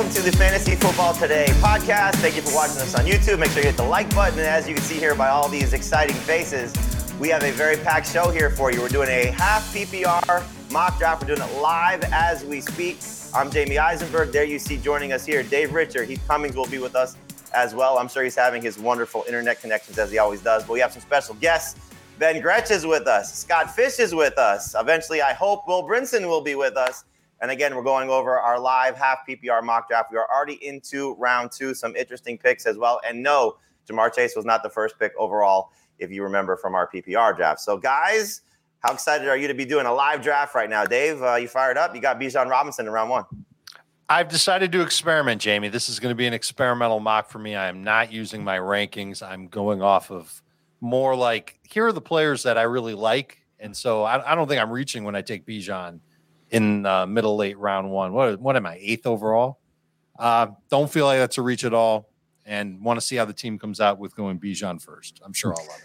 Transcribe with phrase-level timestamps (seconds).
[0.00, 2.14] Welcome to the Fantasy Football Today podcast.
[2.22, 3.38] Thank you for watching us on YouTube.
[3.38, 4.38] Make sure you hit the like button.
[4.38, 6.72] And as you can see here by all these exciting faces,
[7.20, 8.80] we have a very packed show here for you.
[8.80, 11.20] We're doing a half PPR mock draft.
[11.20, 12.96] We're doing it live as we speak.
[13.34, 14.32] I'm Jamey Eisenberg.
[14.32, 15.42] There you see joining us here.
[15.42, 17.18] Dave Richard, Heath Cummings will be with us
[17.52, 17.98] as well.
[17.98, 20.64] I'm sure he's having his wonderful internet connections as he always does.
[20.64, 21.78] But we have some special guests.
[22.18, 23.38] Ben Gretch is with us.
[23.38, 24.74] Scott Fish is with us.
[24.78, 27.04] Eventually, I hope Will Brinson will be with us.
[27.40, 30.10] And again, we're going over our live half PPR mock draft.
[30.10, 33.00] We are already into round two, some interesting picks as well.
[33.06, 33.56] And no,
[33.88, 37.60] Ja'Marr Chase was not the first pick overall if you remember from our PPR draft.
[37.60, 38.42] So, guys,
[38.80, 40.84] how excited are you to be doing a live draft right now?
[40.84, 41.94] Dave, uh, you fired up?
[41.94, 43.24] You got Bijan Robinson in round one.
[44.08, 45.70] I've decided to experiment, Jamey.
[45.70, 47.54] This is going to be an experimental mock for me.
[47.54, 49.22] I am not using my rankings.
[49.22, 50.42] I'm going off of
[50.80, 54.48] more like here are the players that I really like, and so I, I don't
[54.48, 56.00] think I'm reaching when I take Bijan
[56.50, 58.12] in uh, middle late round one.
[58.12, 59.58] What what am I eighth overall?
[60.18, 62.10] Uh, don't feel like that's a reach at all,
[62.44, 65.20] and want to see how the team comes out with going Bijan first.
[65.24, 65.84] I'm sure I'll love it.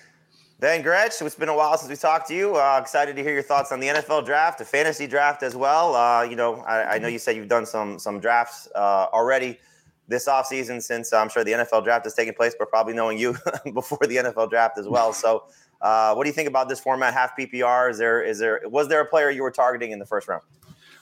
[0.60, 2.56] Ben Gretch, it's been a while since we talked to you.
[2.56, 5.96] Uh, excited to hear your thoughts on the NFL draft, the fantasy draft as well.
[5.96, 9.59] Uh, you know, I, I, know you said you've done some some drafts uh, already
[10.08, 13.38] this offseason since I'm sure the NFL draft is taking place, but probably knowing you
[13.74, 15.14] before the NFL draft as well.
[15.14, 15.46] So,
[15.82, 17.92] uh, what do you think about this format, half PPR?
[17.92, 20.42] Is there is there was there a player you were targeting in the first round?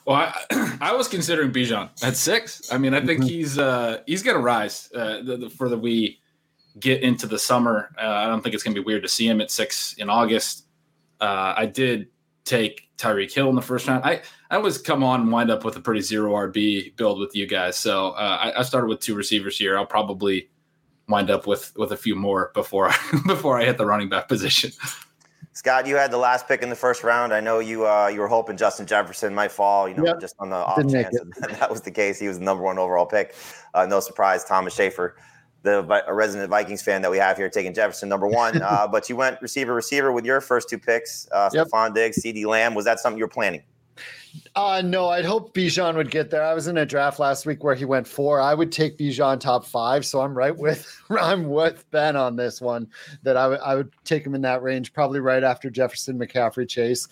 [0.06, 2.72] Well, I, I was considering Bijan at six.
[2.72, 3.30] I mean, I think mm-hmm.
[3.30, 6.20] he's uh, he's going to rise uh, the, the, for the we
[6.80, 7.94] get into the summer.
[8.02, 10.10] Uh, I don't think it's going to be weird to see him at six in
[10.10, 10.66] August.
[11.22, 12.08] Uh, I did
[12.46, 14.04] take Tyreek Hill in the first round.
[14.04, 14.22] I,
[14.54, 17.48] I always come on and wind up with a pretty zero RB build with you
[17.48, 17.76] guys.
[17.76, 19.76] So uh, I, I, started with two receivers here.
[19.76, 20.48] I'll probably
[21.10, 24.28] wind up with with a few more before I, before I hit the running back
[24.28, 24.72] position.
[25.54, 27.34] Scott, you had the last pick in the first round.
[27.34, 30.20] I know you uh, you were hoping Justin Jefferson might fall, you know, yep.
[30.22, 32.20] just on the off Didn't chance that, that was the case.
[32.20, 33.34] He was the number one overall pick.
[33.74, 35.16] Uh, no surprise, Thomas Schaefer
[35.64, 38.62] the a resident Vikings fan that we have here taking Jefferson number one.
[38.64, 41.68] Uh, but you went receiver receiver with your first two picks, uh, yep.
[41.68, 42.76] Stefon Diggs, CeeDee Lamb.
[42.76, 43.64] Was that something you were planning?
[44.56, 46.44] Uh, no, I'd hope Bijan would get there.
[46.44, 48.40] I was in a draft last week where he went four.
[48.40, 52.62] I would take Bijan top five, so I'm right with I'm with Ben on this
[52.62, 52.88] one.
[53.24, 56.70] That I would I would take him in that range, probably right after Jefferson, McCaffrey,
[56.70, 57.08] Chase.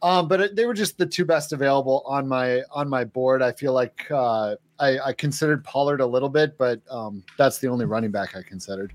[0.00, 3.42] Um, but it, they were just the two best available on my on my board.
[3.42, 7.68] I feel like uh, I, I considered Pollard a little bit, but um, that's the
[7.68, 8.94] only running back I considered.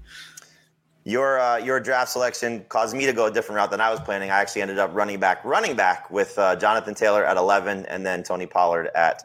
[1.04, 4.00] Your uh, your draft selection caused me to go a different route than I was
[4.00, 4.30] planning.
[4.30, 8.06] I actually ended up running back, running back with uh, Jonathan Taylor at 11, and
[8.06, 9.24] then Tony Pollard at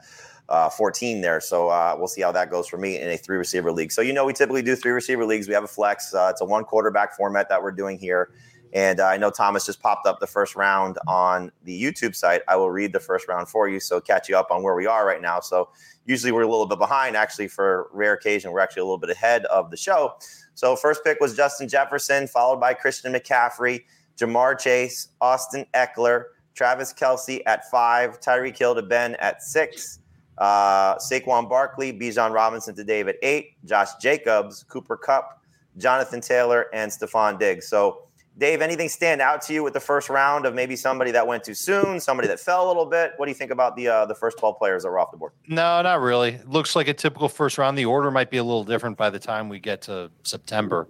[0.48, 1.38] uh, 14 there.
[1.38, 3.92] So uh, we'll see how that goes for me in a three receiver league.
[3.92, 5.48] So you know we typically do three receiver leagues.
[5.48, 6.14] We have a flex.
[6.14, 8.30] Uh, it's a one quarterback format that we're doing here.
[8.72, 12.42] And uh, I know Thomas just popped up the first round on the YouTube site.
[12.48, 14.86] I will read the first round for you, so catch you up on where we
[14.86, 15.40] are right now.
[15.40, 15.68] So
[16.04, 17.16] usually we're a little bit behind.
[17.16, 20.14] Actually, for rare occasion, we're actually a little bit ahead of the show.
[20.56, 23.84] So first pick was Justin Jefferson, followed by Christian McCaffrey,
[24.16, 26.24] Ja'Marr Chase, Austin Ekeler,
[26.54, 29.98] Travis Kelce at five, Tyreek Hill to Ben at six,
[30.38, 35.42] uh, Saquon Barkley, Bijan Robinson to Dave at eight, Josh Jacobs, Cooper Kupp,
[35.76, 37.68] Jonathan Taylor, and Stefon Diggs.
[37.68, 38.05] So
[38.38, 41.42] Dave, anything stand out to you with the first round of maybe somebody that went
[41.42, 43.12] too soon, somebody that fell a little bit?
[43.16, 45.16] What do you think about the uh, the first twelve players that were off the
[45.16, 45.32] board?
[45.48, 46.34] No, not really.
[46.34, 47.78] It looks like a typical first round.
[47.78, 50.86] The order might be a little different by the time we get to September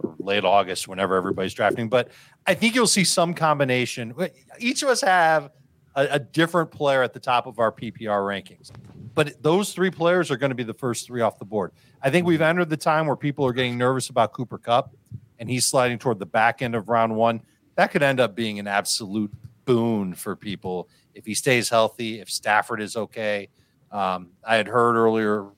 [0.00, 1.88] or late August, whenever everybody's drafting.
[1.88, 2.08] But
[2.46, 4.14] I think you'll see some combination.
[4.58, 5.52] Each of us have
[5.94, 8.70] a, a different player at the top of our PPR rankings,
[9.14, 11.72] but those three players are going to be the first three off the board.
[12.02, 14.94] I think we've entered the time where people are getting nervous about Cooper Kupp
[15.40, 17.40] and he's sliding toward the back end of round one,
[17.74, 19.32] that could end up being an absolute
[19.64, 23.48] boon for people if he stays healthy, if Stafford is okay.
[23.90, 25.48] Um, I had heard earlier,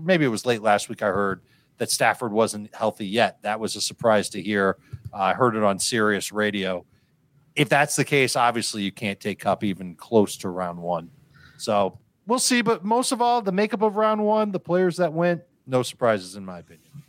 [0.00, 1.42] maybe it was late last week, I heard
[1.76, 3.38] that Stafford wasn't healthy yet.
[3.42, 4.78] That was a surprise to hear.
[5.12, 6.84] Uh, I heard it on Sirius Radio.
[7.54, 11.10] If that's the case, obviously you can't take Kupp even close to round one.
[11.56, 12.62] So we'll see.
[12.62, 16.34] But most of all, the makeup of round one, the players that went, no surprises
[16.34, 17.04] in my opinion.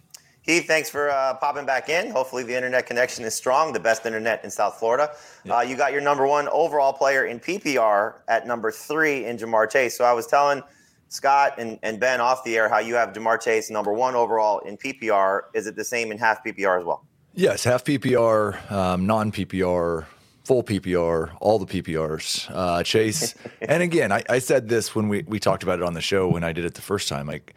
[0.49, 2.09] Heath, thanks for uh, popping back in.
[2.09, 5.11] Hopefully, the internet connection is strong, the best internet in South Florida.
[5.43, 5.57] Yeah.
[5.57, 9.69] Uh, you got your number one overall player in PPR at number three in Ja'Marr
[9.69, 9.95] Chase.
[9.95, 10.63] So I was telling
[11.07, 14.57] Scott and, and Ben off the air how you have Ja'Marr Chase number one overall
[14.61, 15.41] in PPR.
[15.53, 17.05] Is it the same in half PPR as well?
[17.35, 20.07] Yes, half PPR, um, non PPR,
[20.45, 22.49] full PPR, all the PPRs.
[22.51, 25.93] Uh, Chase, and again, I, I said this when we, we talked about it on
[25.93, 27.27] the show when I did it the first time.
[27.27, 27.53] Like,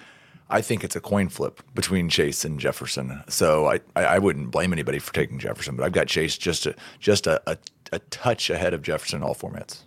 [0.53, 3.23] I think it's a coin flip between Chase and Jefferson.
[3.29, 6.77] So I, I wouldn't blame anybody for taking Jefferson, but I've got Chase just a,
[7.01, 7.57] just a, a,
[7.91, 9.79] a touch ahead of Jefferson in all formats.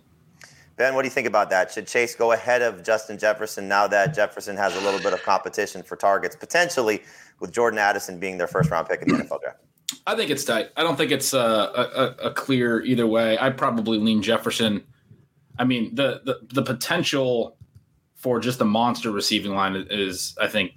[0.76, 1.70] Ben, what do you think about that?
[1.70, 5.22] Should Chase go ahead of Justin Jefferson now that Jefferson has a little bit of
[5.22, 7.02] competition for targets, potentially
[7.38, 9.58] with Jordan Addison being their first round pick in the NFL draft?
[10.04, 10.70] I think it's tight.
[10.76, 13.38] I don't think it's uh, a, a, a clear either way.
[13.38, 14.84] I'd probably lean Jefferson.
[15.58, 17.55] I mean, the, the the potential
[18.16, 20.72] for just a monster receiving line is, I think,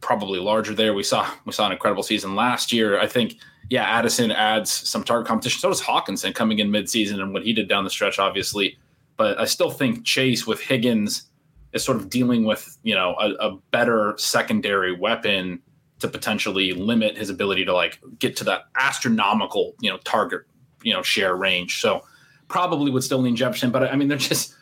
[0.00, 0.92] probably larger there.
[0.94, 3.00] We saw we saw an incredible season last year.
[3.00, 3.36] I think,
[3.70, 5.60] yeah, Addison adds some target competition.
[5.60, 8.78] So does Hockenson coming in midseason and what he did down the stretch, obviously.
[9.16, 11.28] But I still think Chase with Higgins
[11.72, 15.62] is sort of dealing with you know a, a better secondary weapon
[16.00, 20.42] to potentially limit his ability to like get to that astronomical you know target
[20.82, 21.80] you know share range.
[21.80, 22.04] So
[22.48, 24.54] probably would still lean Jefferson, but I mean they're just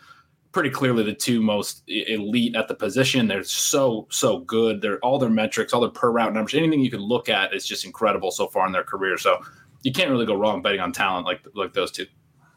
[0.54, 3.26] pretty clearly the two most elite at the position.
[3.26, 4.80] They're so so good.
[4.80, 7.66] They're all their metrics, all their per route numbers, anything you could look at is
[7.66, 9.18] just incredible so far in their career.
[9.18, 9.38] So
[9.82, 12.06] you can't really go wrong betting on talent like like those two.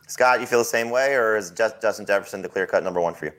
[0.07, 3.01] Scott, you feel the same way, or is just Justin Jefferson the clear cut number
[3.01, 3.31] one for you?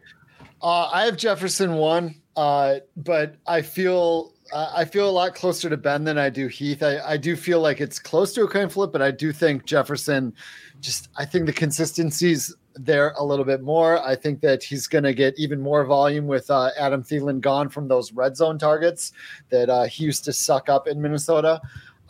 [0.61, 5.77] Uh, I have Jefferson one, uh, but I feel I feel a lot closer to
[5.77, 6.83] Ben than I do Heath.
[6.83, 9.67] I, I do feel like it's close to a coin flip, but I do think
[9.67, 10.35] Jefferson.
[10.81, 13.99] Just I think the consistency's there a little bit more.
[14.07, 17.69] I think that he's going to get even more volume with uh, Adam Thielen gone
[17.69, 19.13] from those red zone targets
[19.51, 21.61] that uh, he used to suck up in Minnesota.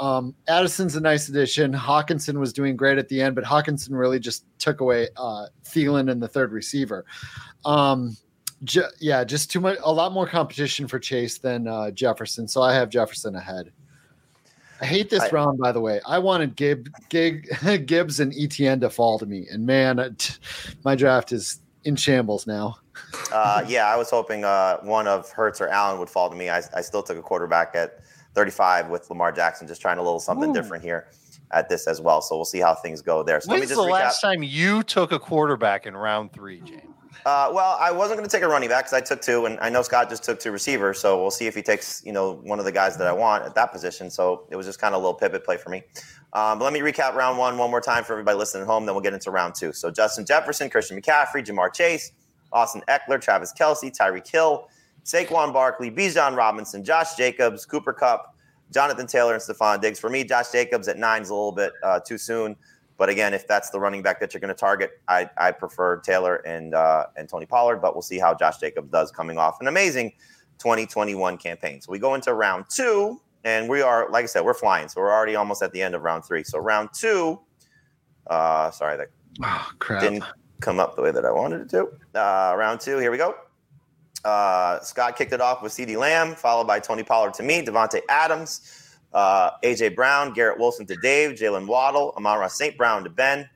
[0.01, 1.73] Um, Addison's a nice addition.
[1.73, 6.11] Hockenson was doing great at the end, but Hockenson really just took away uh, Thielen
[6.11, 7.05] and the third receiver.
[7.65, 8.17] Um,
[9.01, 12.49] yeah, just too much, a lot more competition for Chase than uh, Jefferson.
[12.49, 13.73] So I have Jefferson ahead.
[14.81, 16.01] I hate this I, round, by the way.
[16.07, 17.49] I wanted Gib, Gig,
[17.87, 20.17] Gibbs and ETN to fall to me, and man,
[20.85, 22.77] my draft is in shambles now.
[23.33, 26.51] uh, yeah, I was hoping uh, one of Hurts or Allen would fall to me.
[26.51, 28.01] I, I, still took a quarterback at
[28.35, 30.55] 35 with Lamar Jackson, just trying a little something Ooh.
[30.55, 31.07] different here
[31.53, 32.21] at this as well.
[32.21, 33.41] So we'll see how things go there.
[33.41, 33.91] So When's the recap.
[33.91, 36.83] last time you took a quarterback in round three, James?
[37.27, 39.59] Uh, well, I wasn't going to take a running back because I took two, and
[39.61, 40.99] I know Scott just took two receivers.
[40.99, 43.45] So we'll see if he takes, you know, one of the guys that I want
[43.45, 44.11] at that position.
[44.11, 45.83] So it was just kind of a little pivot play for me.
[46.33, 48.87] Um, but let me recap round one one more time for everybody listening at home.
[48.87, 49.73] Then we'll get into round two.
[49.73, 52.13] So Justin Jefferson, Christian McCaffrey, Ja'Marr Chase,
[52.53, 54.69] Austin Ekeler, Travis Kelce, Tyreek Hill,
[55.05, 58.35] Saquon Barkley, Bijan Robinson, Josh Jacobs, Cooper Kupp,
[58.71, 59.99] Jonathan Taylor, and Stefon Diggs.
[59.99, 62.57] For me, Josh Jacobs at nine is a little bit uh, too soon.
[62.99, 66.01] But again, if that's the running back that you're going to target, I, I prefer
[66.01, 67.77] Taylor and uh, and Tony Pollard.
[67.77, 70.13] But we'll see how Josh Jacobs does coming off an amazing
[70.59, 71.81] 2021 campaign.
[71.81, 74.89] So we go into round two, and we are, like I said, we're flying.
[74.89, 76.43] So we're already almost at the end of round three.
[76.43, 77.41] So round two,
[78.27, 79.09] uh, sorry, that
[79.45, 80.03] oh, crap.
[80.03, 80.25] didn't
[80.61, 81.89] come up the way that I wanted it to.
[82.21, 83.37] Uh, round two, here we go.
[84.25, 88.01] Uh, Scott kicked it off with CeeDee Lamb, followed by Tony Pollard to me, Davante
[88.09, 88.78] Adams.
[89.13, 92.77] Uh, AJ Brown, Garrett Wilson to Dave, Jaylen Waddle, Amon-Ra St.
[92.77, 93.49] Brown to Ben,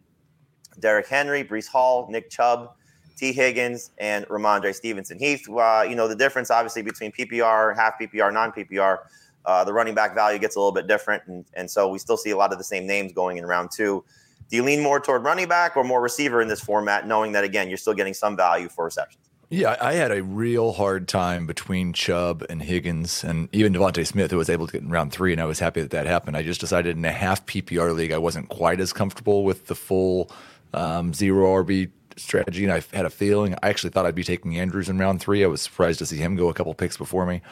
[0.80, 2.74] Derrick Henry, Breece Hall, Nick Chubb,
[3.16, 5.18] Tee Higgins, and Rhamondre Stevenson.
[5.18, 8.98] Heath, uh, you know, the difference obviously between PPR, half PPR, non PPR,
[9.44, 11.22] uh, the running back value gets a little bit different.
[11.26, 13.70] And, and so we still see a lot of the same names going in round
[13.70, 14.04] two.
[14.48, 17.44] Do you lean more toward running back or more receiver in this format, knowing that,
[17.44, 19.21] again, you're still getting some value for receptions?
[19.54, 24.30] Yeah, I had a real hard time between Chubb and Higgins and even DeVonta Smith,
[24.30, 26.38] who was able to get in round three, and I was happy that that happened.
[26.38, 29.74] I just decided in a half PPR league, I wasn't quite as comfortable with the
[29.74, 30.30] full
[30.72, 34.58] um, zero RB strategy, and I had a feeling I actually thought I'd be taking
[34.58, 35.44] Andrews in round three.
[35.44, 37.42] I was surprised to see him go a couple picks before me.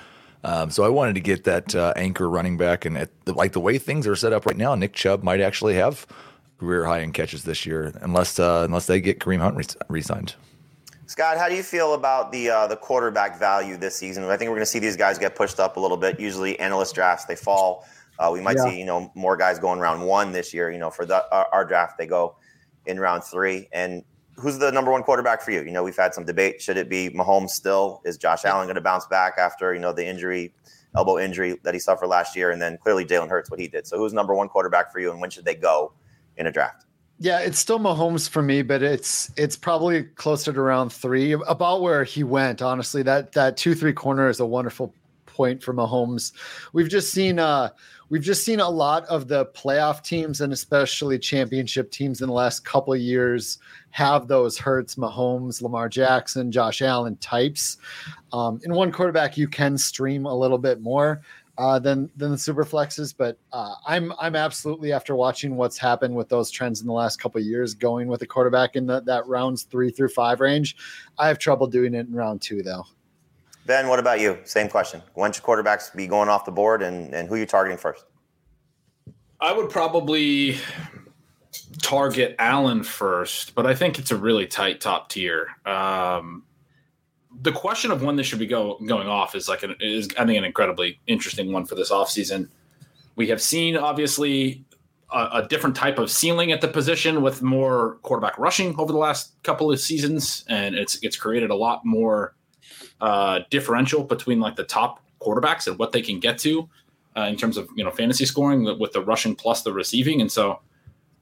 [0.43, 3.61] Um, so I wanted to get that uh, anchor running back, and at, like the
[3.61, 6.07] way things are set up right now, Nick Chubb might actually have
[6.61, 10.35] career high in catches this year, unless uh, unless they get Kareem Hunt re- signed
[11.11, 14.23] Scott, how do you feel about the uh, the quarterback value this season?
[14.23, 16.21] I think we're going to see these guys get pushed up a little bit.
[16.21, 17.85] Usually, analyst drafts they fall.
[18.21, 18.71] Uh, we might yeah.
[18.71, 20.71] see you know more guys going round one this year.
[20.71, 22.37] You know, for the, our, our, draft they go
[22.87, 23.69] in round three.
[23.73, 24.05] And
[24.37, 25.65] who's the number one quarterback for you?
[25.65, 26.63] You know, we've had some debate.
[26.63, 28.03] Should it be Mahomes still?
[28.05, 30.55] Is Josh Allen going to bounce back after you know the injury
[30.95, 33.85] elbow injury that he suffered last year, and then clearly Jalen Hurts what he did.
[33.85, 35.93] So who's number one quarterback for you, and when should they go
[36.37, 36.87] in a draft?
[37.23, 41.83] Yeah, it's still Mahomes for me, but it's it's probably closer to round three, about
[41.83, 42.63] where he went.
[42.63, 44.95] Honestly, that that two three corner is a wonderful
[45.27, 46.33] point for Mahomes.
[46.73, 47.69] We've just seen uh
[48.09, 52.33] we've just seen a lot of the playoff teams and especially championship teams in the
[52.33, 53.59] last couple of years
[53.91, 57.77] have those Hurts, Mahomes, Lamar Jackson, Josh Allen types.
[58.33, 61.21] Um, in one quarterback, you can stream a little bit more
[61.61, 66.17] uh, than than the super flexes, but uh, I'm I'm absolutely after watching what's happened
[66.17, 69.03] with those trends in the last couple of years, going with a quarterback in the,
[69.03, 70.75] that rounds three through five range.
[71.19, 72.87] I have trouble doing it in round two though.
[73.67, 74.39] Ben, what about you?
[74.45, 75.03] Same question.
[75.13, 78.07] When should quarterbacks be going off the board, and and who are you targeting first?
[79.39, 80.57] I would probably
[81.83, 85.49] target Allen first, but I think it's a really tight top tier.
[85.67, 86.45] Um,
[87.43, 90.27] the question of when this should be go, going off is like an, is I
[90.27, 92.49] think an incredibly interesting one for this offseason.
[93.17, 94.65] We have seen obviously
[95.11, 98.99] a, a, different type of ceiling at the position with more quarterback rushing over the
[98.99, 102.35] last couple of seasons, and it's it's created a lot more
[103.01, 106.69] uh, differential between like the top quarterbacks and what they can get to
[107.17, 110.31] uh, in terms of you know fantasy scoring with the rushing plus the receiving, and
[110.31, 110.61] so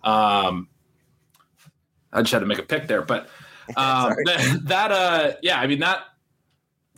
[0.05, 0.69] um,
[2.13, 3.29] I just had to make a pick there, but
[3.77, 6.05] um, that, that uh, yeah, I mean that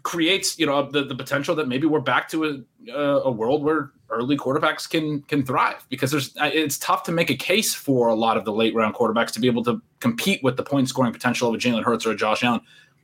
[0.03, 3.93] creates you know the, the potential that maybe we're back to a, a world where
[4.11, 8.15] early quarterbacks can can thrive because there's it's tough to make a case for a
[8.15, 11.13] lot of the late round quarterbacks to be able to compete with the point scoring
[11.13, 12.61] potential of a Jalen Hurts or a Josh Allen,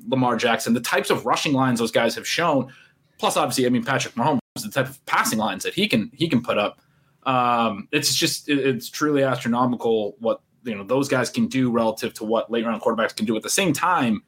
[0.08, 2.72] Lamar Jackson, the types of rushing lines those guys have shown.
[3.18, 6.28] Plus, obviously, I mean Patrick Mahomes, the type of passing lines that he can he
[6.28, 6.80] can put up.
[7.24, 12.14] Um, it's just it, it's truly astronomical what you know those guys can do relative
[12.14, 13.36] to what late round quarterbacks can do.
[13.36, 14.22] At the same time,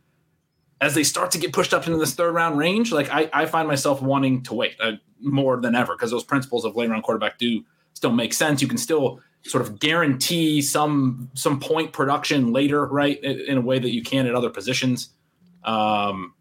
[0.81, 3.47] as they start to get pushed up into this third round range, like I, I
[3.47, 7.03] find myself wanting to wait uh, more than ever because those principles of late round
[7.03, 7.65] quarterback do
[7.95, 8.63] still make sense.
[8.63, 13.79] You can still sort of guarantee some some point production later, right, in, a way
[13.79, 15.11] that you can at other positions.
[15.65, 16.35] Um,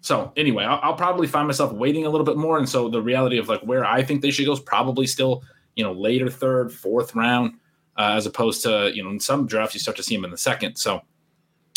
[0.00, 3.00] so anyway, I'll, I'll, probably find myself waiting a little bit more, and so the
[3.00, 5.42] reality of like where I think they should go is probably still
[5.76, 7.54] you know later third, fourth round,
[7.96, 10.30] uh, as opposed to you know in some drafts you start to see them in
[10.30, 10.76] the second.
[10.76, 11.02] So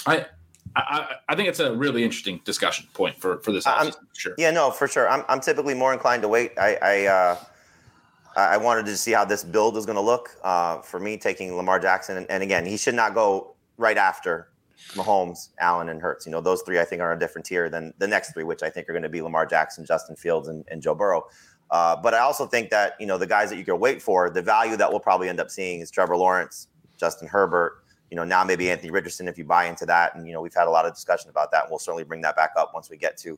[0.05, 0.25] I
[0.75, 3.65] I, I, think it's a really interesting discussion point for for this.
[3.65, 4.34] I'm, sure.
[4.38, 5.10] Yeah, no, for sure.
[5.10, 6.51] I'm, I'm typically more inclined to wait.
[6.57, 7.38] I I, uh,
[8.36, 10.31] I wanted to see how this build is going to look.
[10.43, 14.50] Uh, for me, taking Lamar Jackson, and, and, again, he should not go right after
[14.93, 16.25] Mahomes, Allen, and Hurts.
[16.25, 18.62] You know, those three I think are a different tier than the next three, which
[18.62, 21.27] I think are going to be Lamar Jackson, Justin Fields, and, and Joe Burrow.
[21.72, 24.29] Uh, but I also think that you know the guys that you can wait for,
[24.29, 26.67] the value that we'll probably end up seeing is Trevor Lawrence,
[26.98, 30.15] Justin Herbert you know, now maybe Anthony Richardson, if you buy into that.
[30.15, 31.63] And, you know, we've had a lot of discussion about that.
[31.63, 33.38] And we'll certainly bring that back up once we get to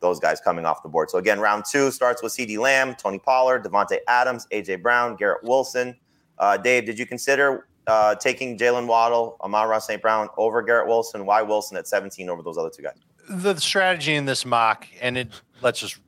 [0.00, 1.10] those guys coming off the board.
[1.10, 5.42] So again, round two starts with CeeDee Lamb, Tony Pollard, Davante Adams, AJ Brown, Garrett
[5.42, 5.96] Wilson.
[6.38, 10.00] Uh, Dave, did you consider uh, taking Jaylen Waddle, Amon-Ra St.
[10.00, 11.24] Brown over Garrett Wilson?
[11.26, 12.96] Why Wilson at 17 over those other two guys?
[13.28, 15.28] The strategy in this mock, and it
[15.62, 15.98] let's just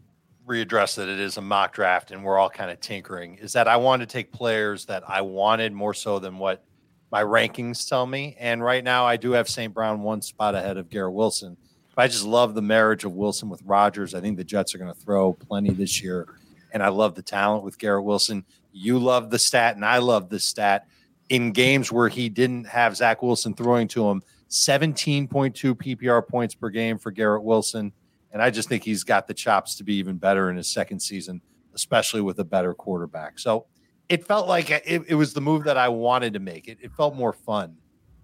[0.51, 3.69] readdress that it is a mock draft and we're all kind of tinkering, is that
[3.69, 6.65] I wanted to take players that I wanted more so than what
[7.13, 8.37] my rankings tell me.
[8.39, 9.73] And right now, I do have St.
[9.73, 11.57] Brown one spot ahead of Garrett Wilson.
[11.97, 14.15] I just love the marriage of Wilson with Rodgers.
[14.15, 16.27] I think the Jets are going to throw plenty this year.
[16.73, 18.45] And I love the talent with Garrett Wilson.
[18.73, 20.87] You love the stat, and I love the stat.
[21.29, 25.29] In games where he didn't have Zach Wilson throwing to him, 17.2
[25.75, 27.93] PPR points per game for Garrett Wilson.
[28.33, 31.01] And I just think he's got the chops to be even better in his second
[31.01, 31.41] season,
[31.75, 33.39] especially with a better quarterback.
[33.39, 33.67] So
[34.09, 36.69] it felt like it, it, was the move that I wanted to make.
[36.69, 37.77] It, it felt more fun.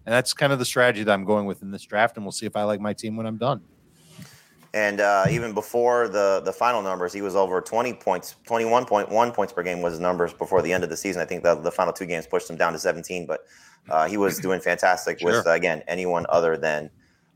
[0.04, 2.16] And that's kind of the strategy that I'm going with in this draft.
[2.16, 3.62] And we'll see if I like my team when I'm done.
[4.74, 9.52] And uh, even before the the final numbers, he was over 20 points, 21.1 points
[9.52, 11.22] per game was his numbers before the end of the season.
[11.22, 13.40] I think the, the final two games pushed him down to 17, but
[13.88, 15.38] uh, he was doing fantastic sure.
[15.38, 16.90] with, uh, again, anyone other than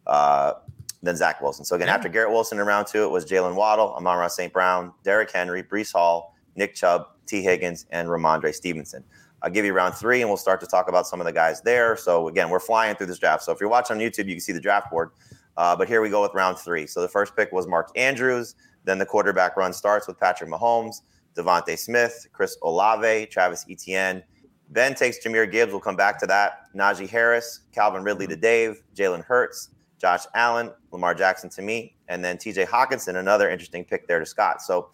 [0.07, 0.53] uh,
[1.03, 1.65] than Zach Wilson.
[1.65, 1.95] So again, yeah.
[1.95, 4.53] after Garrett Wilson in round two, it was Jaylen Waddle, Amon-Ra St.
[4.53, 9.05] Brown, Derrick Henry, Breece Hall, Nick Chubb, Tee Higgins, and Rhamondre Stevenson.
[9.43, 11.63] I'll give you round three, and we'll start to talk about some of the guys
[11.63, 11.97] there.
[11.97, 13.43] So again, we're flying through this draft.
[13.43, 15.11] So if you're watching on YouTube, you can see the draft board.
[15.57, 16.87] Uh, but here we go with round three.
[16.87, 18.55] So the first pick was Mark Andrews.
[18.85, 21.03] Then the quarterback run starts with Patrick Mahomes,
[21.37, 24.23] DeVonta Smith, Chris Olave, Travis Etienne.
[24.71, 25.73] Ben takes Jahmyr Gibbs.
[25.73, 26.73] We'll come back to that.
[26.75, 32.25] Najee Harris, Calvin Ridley to Dave, Jalen Hurts, Josh Allen, Lamar Jackson to me, and
[32.25, 34.63] then TJ Hockenson, another interesting pick there to Scott.
[34.63, 34.91] So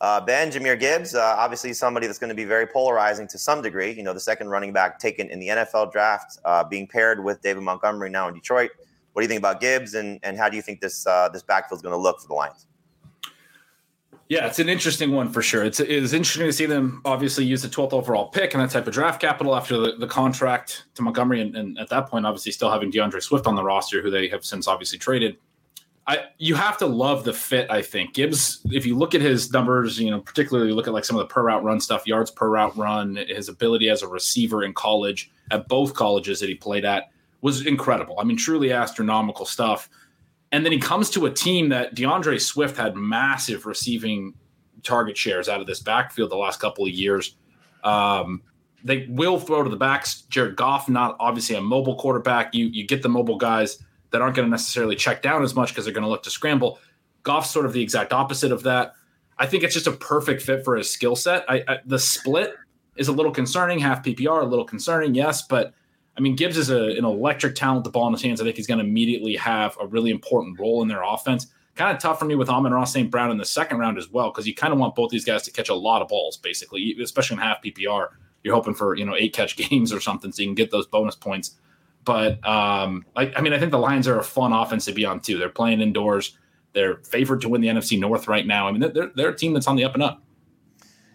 [0.00, 3.62] uh, ben Jahmyr Gibbs, uh, obviously somebody that's going to be very polarizing to some
[3.62, 3.92] degree.
[3.92, 7.40] You know, the second running back taken in the NFL draft, uh, being paired with
[7.42, 8.70] David Montgomery now in Detroit.
[9.12, 11.42] What do you think about Gibbs, and, and how do you think this uh, this
[11.42, 12.66] backfield is going to look for the Lions?
[14.28, 15.64] Yeah, it's an interesting one for sure.
[15.64, 18.86] It's, it's interesting to see them obviously use the 12th overall pick and that type
[18.86, 21.42] of draft capital after the, the contract to Montgomery.
[21.42, 24.28] And, and at that point, obviously, still having DeAndre Swift on the roster, who they
[24.28, 25.36] have since obviously traded.
[26.06, 27.70] I, you have to love the fit.
[27.70, 28.60] I think Gibbs.
[28.70, 31.32] If you look at his numbers, you know, particularly look at like some of the
[31.32, 35.30] per route run stuff, yards per route run, his ability as a receiver in college
[35.50, 38.18] at both colleges that he played at was incredible.
[38.18, 39.88] I mean, truly astronomical stuff.
[40.54, 44.34] And then he comes to a team that DeAndre Swift had massive receiving
[44.84, 47.34] target shares out of this backfield the last couple of years.
[47.82, 48.40] Um,
[48.84, 50.20] they will throw to the backs.
[50.22, 52.54] Jared Goff, not obviously a mobile quarterback.
[52.54, 53.82] You you get the mobile guys
[54.12, 56.30] that aren't going to necessarily check down as much because they're going to look to
[56.30, 56.78] scramble.
[57.24, 58.92] Goff's sort of the exact opposite of that.
[59.36, 61.44] I think it's just a perfect fit for his skill set.
[61.48, 62.54] I, I, the split
[62.94, 65.74] is a little concerning, half PPR, a little concerning, yes, but
[66.16, 68.40] I mean, Gibbs is a, an electric talent with the ball in his hands.
[68.40, 71.48] I think he's going to immediately have a really important role in their offense.
[71.74, 73.10] Kind of tough for me with Amon-Ra St.
[73.10, 75.42] Brown in the second round as well, because you kind of want both these guys
[75.42, 78.08] to catch a lot of balls, basically, especially in half PPR.
[78.44, 80.86] You're hoping for, you know, eight catch games or something so you can get those
[80.86, 81.56] bonus points.
[82.04, 85.04] But um, I, I mean, I think the Lions are a fun offense to be
[85.04, 85.38] on too.
[85.38, 86.36] They're playing indoors.
[86.74, 88.68] They're favored to win the NFC North right now.
[88.68, 90.23] I mean, they're, they're a team that's on the up and up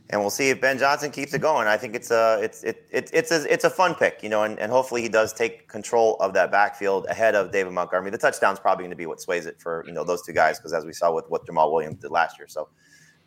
[0.09, 1.67] and we'll see if Ben Johnson keeps it going.
[1.67, 4.43] I think it's a it's it, it it's a it's a fun pick, you know,
[4.43, 8.09] and, and hopefully he does take control of that backfield ahead of David Montgomery.
[8.09, 10.57] The touchdown's probably going to be what sways it for you know those two guys
[10.57, 12.69] because as we saw with what Jamaal Williams did last year, so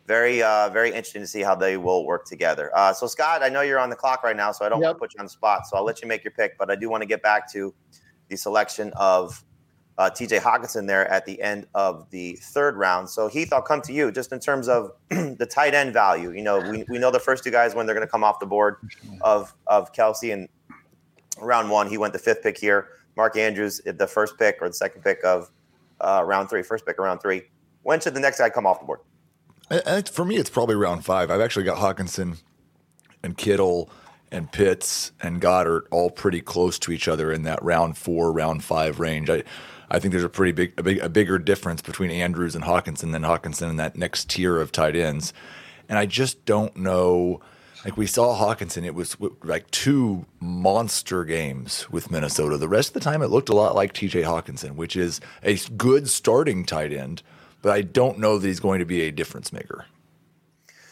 [0.07, 2.69] very uh, very interesting to see how they will work together.
[2.75, 4.87] Uh, so Scott, I know you're on the clock right now, so I don't yep.
[4.87, 6.69] want to put you on the spot, so I'll let you make your pick, but
[6.69, 7.73] I do want to get back to
[8.27, 9.41] the selection of
[9.97, 13.09] uh, TJ Hockenson there at the end of the third round.
[13.09, 16.31] So Heath, I'll come to you just in terms of the tight end value.
[16.31, 18.39] You know, we, we know the first two guys when they're going to come off
[18.39, 18.77] the board
[19.21, 20.49] of of Kelce and
[21.39, 21.87] round one.
[21.87, 22.87] He went the fifth pick here.
[23.15, 25.51] Mark Andrews the first pick or the second pick of
[26.01, 27.43] uh, round three, first pick of round three.
[27.83, 28.99] When should the next guy come off the board?
[30.09, 31.29] For me, it's probably round five.
[31.29, 32.41] I've actually got Hockenson
[33.23, 33.89] and Kittle
[34.31, 38.63] and Pitts and Goedert all pretty close to each other in that round four, round
[38.63, 39.29] five range.
[39.29, 39.43] I
[39.93, 43.11] I think there's a pretty big, a, big, a bigger difference between Andrews and Hockenson
[43.11, 45.33] than Hockenson in that next tier of tight ends.
[45.87, 47.41] And I just don't know.
[47.85, 52.57] Like we saw Hockenson, it was like two monster games with Minnesota.
[52.57, 55.57] The rest of the time, it looked a lot like TJ Hockenson, which is a
[55.77, 57.21] good starting tight end,
[57.61, 59.85] but I don't know that he's going to be a difference maker.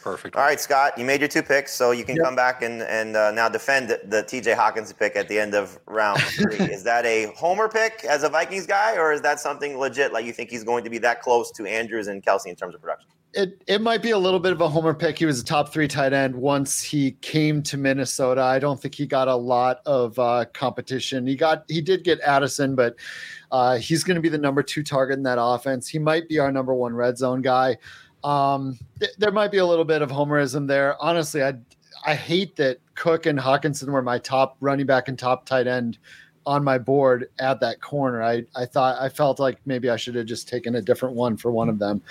[0.02, 0.34] Perfect.
[0.34, 2.24] All right, Scott, you made your two picks, so you can yep.
[2.24, 4.52] come back and and uh, now defend the T.J.
[4.54, 6.56] Hawkins pick at the end of round three.
[6.56, 10.12] is that a homer pick as a Vikings guy, or is that something legit?
[10.12, 12.74] Like you think he's going to be that close to Andrews and Kelce in terms
[12.74, 13.10] of production?
[13.32, 15.18] It it might be a little bit of a homer pick.
[15.18, 18.42] He was a top three tight end once he came to Minnesota.
[18.42, 21.28] I don't think he got a lot of uh, competition.
[21.28, 22.96] He got he did get Addison, but
[23.52, 25.86] uh, he's going to be the number two target in that offense.
[25.86, 27.76] He might be our number one red zone guy.
[28.24, 31.00] Um, th- there might be a little bit of homerism there.
[31.02, 31.54] Honestly, I
[32.04, 35.98] I hate that Cook and Hockenson were my top running back and top tight end
[36.44, 38.22] on my board at that corner.
[38.22, 41.36] I I thought I felt like maybe I should have just taken a different one
[41.36, 42.02] for one of them.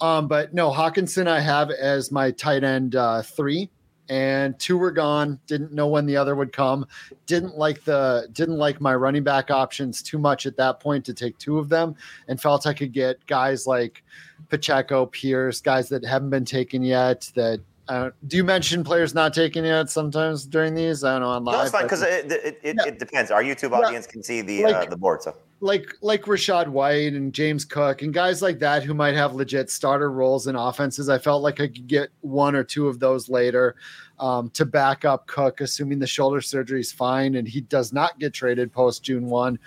[0.00, 3.70] Um, but no, Hockenson I have as my tight end uh, three
[4.08, 6.86] and two were gone didn't know when the other would come
[7.26, 11.12] didn't like the didn't like my running back options too much at that point to
[11.12, 11.94] take two of them
[12.28, 14.04] and felt i could get guys like
[14.48, 19.32] pacheco pierce guys that haven't been taken yet that uh, do you mention players not
[19.32, 21.04] taking yet sometimes during these?
[21.04, 21.54] I don't know on live.
[21.54, 22.86] No, it's fine because it it, it, yeah.
[22.86, 23.30] it, depends.
[23.30, 24.12] Our YouTube audience yeah.
[24.12, 28.02] can see the like, uh, the board, so like like Rachaad White and James Cook
[28.02, 31.08] and guys like that who might have legit starter roles in offenses.
[31.08, 33.76] I felt like I could get one or two of those later
[34.18, 38.18] um, to back up Cook, assuming the shoulder surgery is fine and he does not
[38.18, 39.58] get traded post June one.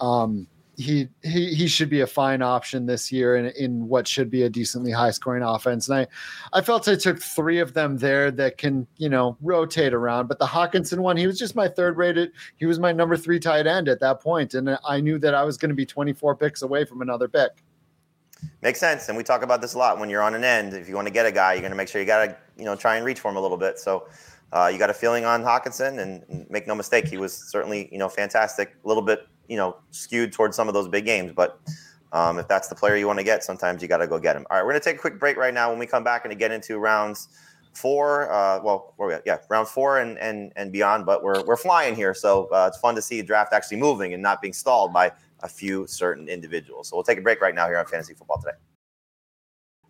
[0.00, 0.46] Um,
[0.80, 4.42] he he he should be a fine option this year in, in what should be
[4.42, 5.88] a decently high scoring offense.
[5.88, 9.92] And I I felt I took three of them there that can, you know, rotate
[9.92, 10.26] around.
[10.26, 13.38] But the Hockenson one, he was just my third rated, he was my number three
[13.38, 14.54] tight end at that point.
[14.54, 17.62] And I knew that I was going to be 24 picks away from another pick.
[18.62, 19.08] Makes sense.
[19.08, 20.72] And we talk about this a lot when you're on an end.
[20.72, 22.36] If you want to get a guy, you're going to make sure you got to,
[22.56, 23.78] you know, try and reach for him a little bit.
[23.78, 24.08] So
[24.52, 27.98] uh, you got a feeling on Hockenson, and, make no mistake, he was certainly, you
[27.98, 28.76] know, fantastic.
[28.84, 31.32] A little bit you know skewed towards some of those big games.
[31.34, 31.60] But
[32.12, 34.36] um, if that's the player you want to get, sometimes you got to go get
[34.36, 34.46] him.
[34.50, 35.68] All right, we're gonna take a quick break right now.
[35.68, 37.28] When we come back and get into rounds
[37.72, 39.22] four, uh, well, where we at?
[39.26, 41.04] Yeah, round four and and and beyond.
[41.04, 44.22] But we're we're flying here, so uh, it's fun to see draft actually moving and
[44.22, 46.88] not being stalled by a few certain individuals.
[46.88, 48.56] So we'll take a break right now here on Fantasy Football Today.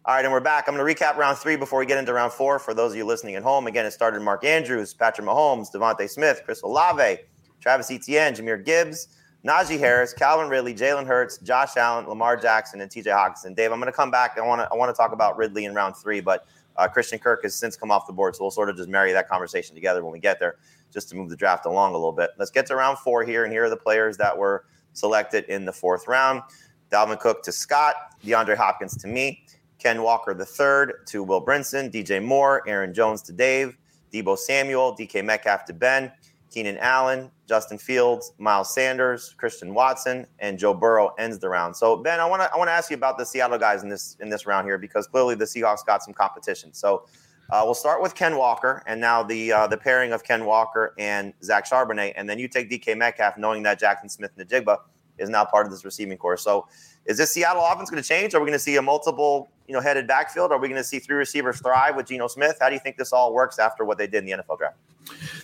[0.07, 0.67] All right, and we're back.
[0.67, 2.59] I'm going to recap round three before we get into round four.
[2.59, 6.09] For those of you listening at home, again, it started Mark Andrews, Patrick Mahomes, DeVonta
[6.09, 7.19] Smith, Chris Olave,
[7.61, 9.09] Travis Etienne, Jahmyr Gibbs,
[9.45, 13.57] Najee Harris, Calvin Ridley, Jalen Hurts, Josh Allen, Lamar Jackson, and TJ Hockenson.
[13.57, 14.37] Dave, I'm going to come back.
[14.37, 17.19] I want to I want to talk about Ridley in round three, but uh, Christian
[17.19, 19.75] Kirk has since come off the board, so we'll sort of just marry that conversation
[19.75, 20.57] together when we get there,
[20.93, 22.31] just to move the draft along a little bit.
[22.39, 25.65] Let's get to round four here, and here are the players that were selected in
[25.65, 26.43] the fourth round.
[26.91, 29.45] Dalvin Cook to Scott, DeAndre Hopkins to me,
[29.79, 33.77] Ken Walker the third to Will Brinson, DJ Moore, Aaron Jones to Dave,
[34.13, 36.13] Deebo Samuel, DK Metcalf to Ben,
[36.51, 41.77] Keenan Allen, Justin Fields, Miles Sanders, Christian Watson, and Joe Burrow ends the round.
[41.77, 43.89] So Ben, I want to I want to ask you about the Seattle guys in
[43.89, 46.73] this in this round here because clearly the Seahawks got some competition.
[46.73, 47.07] So
[47.51, 50.95] uh, we'll start with Ken Walker, and now the uh, the pairing of Ken Walker
[50.99, 54.79] and Zach Charbonnet, and then you take DK Metcalf, knowing that Jackson Smith-Njigba
[55.19, 56.37] is now part of this receiving corps.
[56.37, 56.67] So
[57.07, 58.35] is this Seattle offense going to change?
[58.35, 60.53] Are we going to see a multiple, you know, headed backfield?
[60.53, 62.57] Are we going to see three receivers thrive with Geno Smith?
[62.61, 64.77] How do you think this all works after what they did in the NFL draft?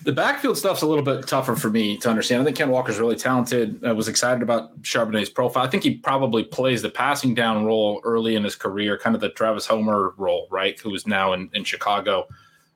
[0.02, 2.42] The backfield stuff's a little bit tougher for me to understand.
[2.42, 3.84] I think Ken Walker's really talented.
[3.84, 5.64] I was excited about Charbonnet's profile.
[5.64, 9.20] I think he probably plays the passing down role early in his career, kind of
[9.20, 10.78] the Travis Homer role, right?
[10.80, 12.28] Who is now in, in Chicago.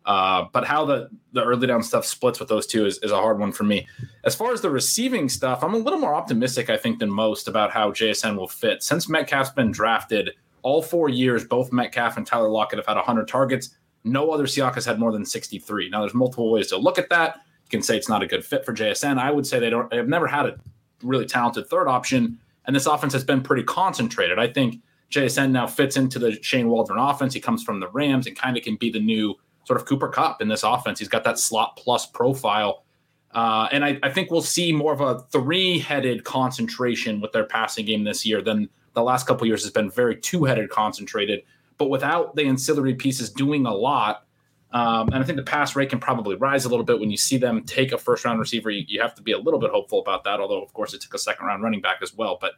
[0.07, 3.17] Uh, but how the, the early down stuff splits with those two is, is a
[3.17, 3.87] hard one for me.
[4.25, 7.49] As far as the receiving stuff, I'm a little more optimistic, I think, than most
[7.49, 8.83] about how JSN will fit.
[8.83, 10.31] Since Metcalf's been drafted,
[10.63, 13.77] all four years, both Metcalf and Tyler Lockett have had 100 targets.
[14.05, 15.91] No other Seahawks had more than 63.
[15.91, 17.37] Now, there's multiple ways to look at that.
[17.65, 19.19] You can say it's not a good fit for JSN.
[19.19, 19.91] I would say they don't.
[19.91, 20.59] They've never had a
[21.03, 24.39] really talented third option, and this offense has been pretty concentrated.
[24.39, 27.35] I think JSN now fits into the Shane Waldron offense.
[27.35, 29.35] He comes from the Rams and kind of can be the new
[29.65, 30.99] sort of Cooper Kupp in this offense.
[30.99, 32.85] He's got that slot plus profile.
[33.33, 37.87] Uh, and I, I, think we'll see more of a three-headed concentration with their passing
[37.87, 41.45] game this year than the last couple years has been very two-headed concentrated,
[41.81, 44.27] but without the ancillary pieces doing a lot.
[44.71, 47.17] Um, and I think the pass rate can probably rise a little bit when you
[47.17, 48.71] see them take a first-round receiver.
[48.71, 51.01] You, you, have to be a little bit hopeful about that, although of course it
[51.01, 52.37] took a second-round running back as well.
[52.39, 52.53] But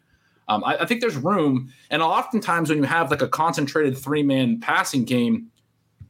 [0.49, 4.59] um, I, I think there's room, and oftentimes when you have like a concentrated three-man
[4.59, 5.53] passing game,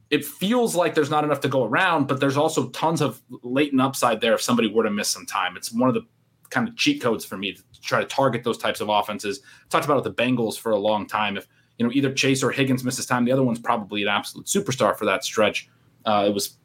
[0.09, 3.79] it feels like there's not enough to go around, but there's also tons of latent
[3.79, 5.55] upside there if somebody were to miss some time.
[5.55, 6.01] It's one of the
[6.49, 9.41] kind of cheat codes for me to try to target those types of offenses.
[9.43, 11.37] I talked about it with the Bengals for a long time.
[11.37, 14.47] If you know either Chase or Higgins misses time, the other one's probably an absolute
[14.47, 15.69] superstar for that stretch.
[16.05, 16.57] Uh, it was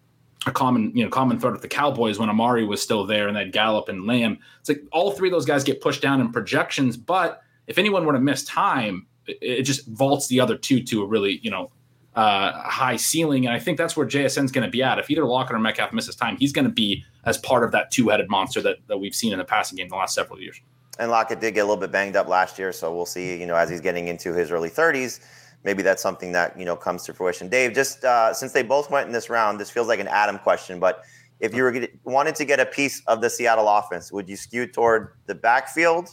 [0.47, 3.37] a common you know common thread with the Cowboys when Amari was still there and
[3.37, 4.39] that Gallup and Lamb.
[4.61, 8.05] It's like all three of those guys get pushed down in projections, but if anyone
[8.07, 11.51] were to miss time, it, it just vaults the other two to a really you
[11.51, 11.71] know
[12.19, 13.47] uh, high ceiling.
[13.47, 14.99] And I think that's where JSN's going to be at.
[14.99, 17.93] If either Lockett or Metcalf misses time, he's going to be as part of that
[17.93, 20.61] two headed monster that, that we've seen in the passing game the last several years.
[20.99, 22.73] And Lockett did get a little bit banged up last year.
[22.73, 25.21] So we'll see, you know, as he's getting into his early 30s,
[25.65, 27.49] maybe that's something that, you know, comes to fruition.
[27.49, 30.39] Dave, just uh, since they both went in this round, this feels like an Adam
[30.39, 31.05] question, but
[31.41, 34.67] if you were wanted to get a piece of the Seattle offense, would you skew
[34.67, 36.09] toward the backfield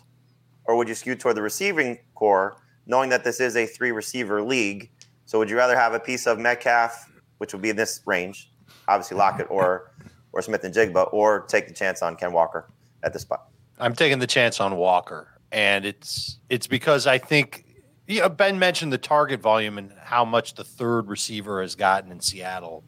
[0.66, 4.42] or would you skew toward the receiving core, knowing that this is a three receiver
[4.42, 4.92] league?
[5.26, 8.52] So would you rather have a piece of Metcalf, which would be in this range,
[8.88, 9.92] obviously Lockett or
[10.32, 12.70] or Smith-Njigba, or take the chance on Ken Walker
[13.04, 13.48] at this spot?
[13.80, 17.66] I'm taking the chance on Walker, and it's it's because I think
[18.08, 22.12] you know, Ben mentioned the target volume and how much the third receiver has gotten
[22.12, 22.84] in Seattle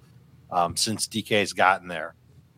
[0.51, 2.13] um, since DK has gotten there.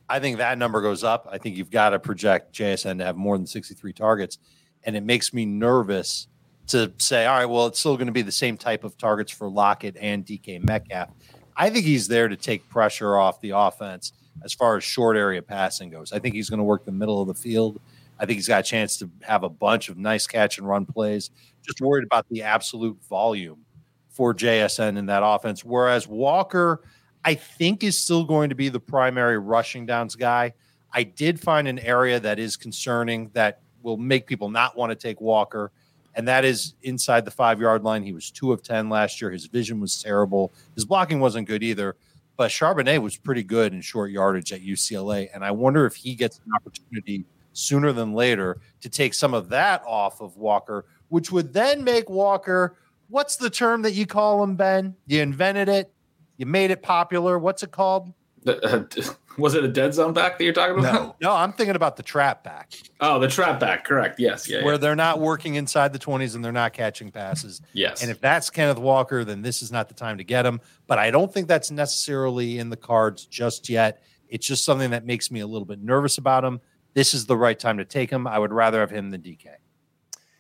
[0.10, 1.28] I think that number goes up.
[1.32, 4.40] I think you've got to project JSN to have more than 63 targets,
[4.84, 6.28] and it makes me nervous
[6.68, 9.32] to say, all right, well, it's still going to be the same type of targets
[9.32, 11.10] for Lockett and DK Metcalf.
[11.56, 14.14] I think he's there to take pressure off the offense
[14.44, 16.14] as far as short area passing goes.
[16.14, 17.80] I think he's going to work the middle of the field.
[18.20, 20.86] I think he's got a chance to have a bunch of nice catch and run
[20.86, 21.32] plays.
[21.66, 23.66] Just worried about the absolute volume
[24.10, 25.64] for JSN in that offense.
[25.64, 26.84] Whereas Walker,
[27.24, 30.54] I think, is still going to be the primary rushing downs guy.
[30.92, 34.96] I did find an area that is concerning that will make people not want to
[34.96, 35.72] take Walker
[36.16, 38.04] and that is inside the five yard line.
[38.04, 39.32] He was two of 10 last year.
[39.32, 40.52] His vision was terrible.
[40.76, 41.96] His blocking wasn't good either,
[42.36, 45.30] but Charbonnet was pretty good in short yardage at UCLA.
[45.34, 49.50] And I wonder if he gets an opportunity sooner than later to take some of
[49.50, 52.78] that off of Walker, which would then make Walker
[53.10, 54.96] what's the term that you call him, Ben?
[55.08, 55.92] You invented it,
[56.38, 57.38] you made it popular.
[57.38, 58.14] What's it called?
[58.48, 58.84] Uh,
[59.38, 60.94] was it a dead zone back that you're talking about?
[60.94, 62.74] No, no, I'm thinking about the trap back.
[63.02, 64.20] Oh, the trap back, correct.
[64.20, 64.64] Yes, yeah.
[64.64, 64.78] Where yeah.
[64.78, 67.62] they're not working inside the 20s and they're not catching passes.
[67.74, 68.02] Yes.
[68.02, 70.62] And if that's Kenneth Walker, then this is not the time to get him.
[70.88, 74.02] But I don't think that's necessarily in the cards just yet.
[74.30, 76.62] It's just something that makes me a little bit nervous about him.
[77.00, 78.28] This is the right time to take him.
[78.28, 79.48] I would rather have him than DK.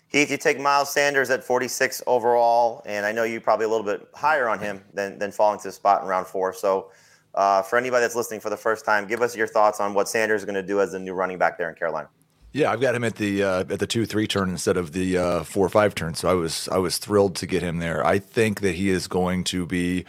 [0.09, 3.85] Heath, you take Miles Sanders at 46 overall, and I know you're probably a little
[3.85, 6.51] bit higher on him than, than falling to the spot in round four.
[6.51, 6.91] So
[7.33, 10.09] uh, for anybody that's listening for the first time, give us your thoughts on what
[10.09, 12.09] Sanders is going to do as the new running back there in Carolina.
[12.51, 15.17] Yeah, I've got him at the uh, at the two three turn instead of the
[15.17, 16.13] uh, four five turn.
[16.13, 18.05] So I was I was thrilled to get him there.
[18.05, 20.03] I think that he is going to be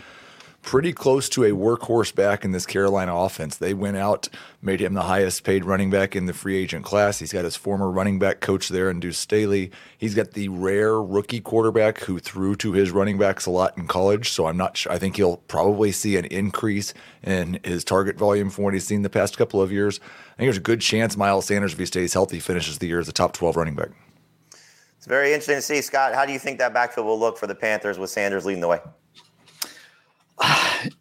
[0.70, 3.56] pretty close to a workhorse back in this Carolina offense.
[3.56, 4.28] They went out,
[4.62, 7.18] made him the highest paid running back in the free agent class.
[7.18, 9.72] He's got his former running back coach there in Deuce Staley.
[9.98, 13.88] He's got the rare rookie quarterback who threw to his running backs a lot in
[13.88, 14.30] college.
[14.30, 14.92] So I'm not sure.
[14.92, 19.02] I think he'll probably see an increase in his target volume from what he's seen
[19.02, 19.98] the past couple of years.
[19.98, 23.00] I think there's a good chance Miles Sanders, if he stays healthy, finishes the year
[23.00, 23.88] as a top 12 running back.
[24.98, 26.14] It's very interesting to see, Scott.
[26.14, 28.68] How do you think that backfield will look for the Panthers with Sanders leading the
[28.68, 28.78] way?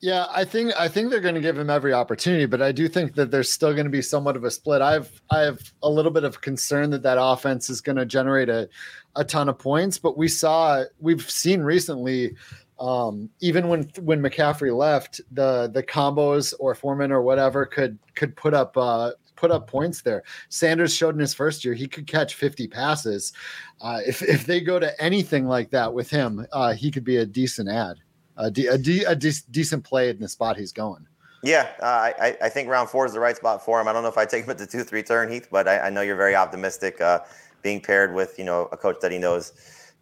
[0.02, 2.90] Yeah, I think I think they're going to give him every opportunity, but I do
[2.90, 4.82] think that there's still going to be somewhat of a split.
[4.82, 8.50] I've I have a little bit of concern that that offense is going to generate
[8.50, 8.68] a
[9.16, 12.36] a ton of points, but we saw we've seen recently
[12.80, 18.36] um, even when when McCaffrey left, the the combos or Foreman or whatever could could
[18.36, 20.24] put up uh, put up points there.
[20.50, 23.34] Sanders showed in his first year he could catch 50 passes.
[23.82, 27.18] Uh, if if they go to anything like that with him, uh, he could be
[27.18, 27.98] a decent ad
[28.40, 31.06] a, de- a, de- a de- decent play in the spot he's going.
[31.44, 33.88] Yeah, uh, I, I think round four is the right spot for him.
[33.88, 35.80] I don't know if I take him at the two three turn, Heath, but I,
[35.80, 37.00] I know you're very optimistic.
[37.00, 37.20] Uh,
[37.62, 39.54] being paired with you know a coach that he knows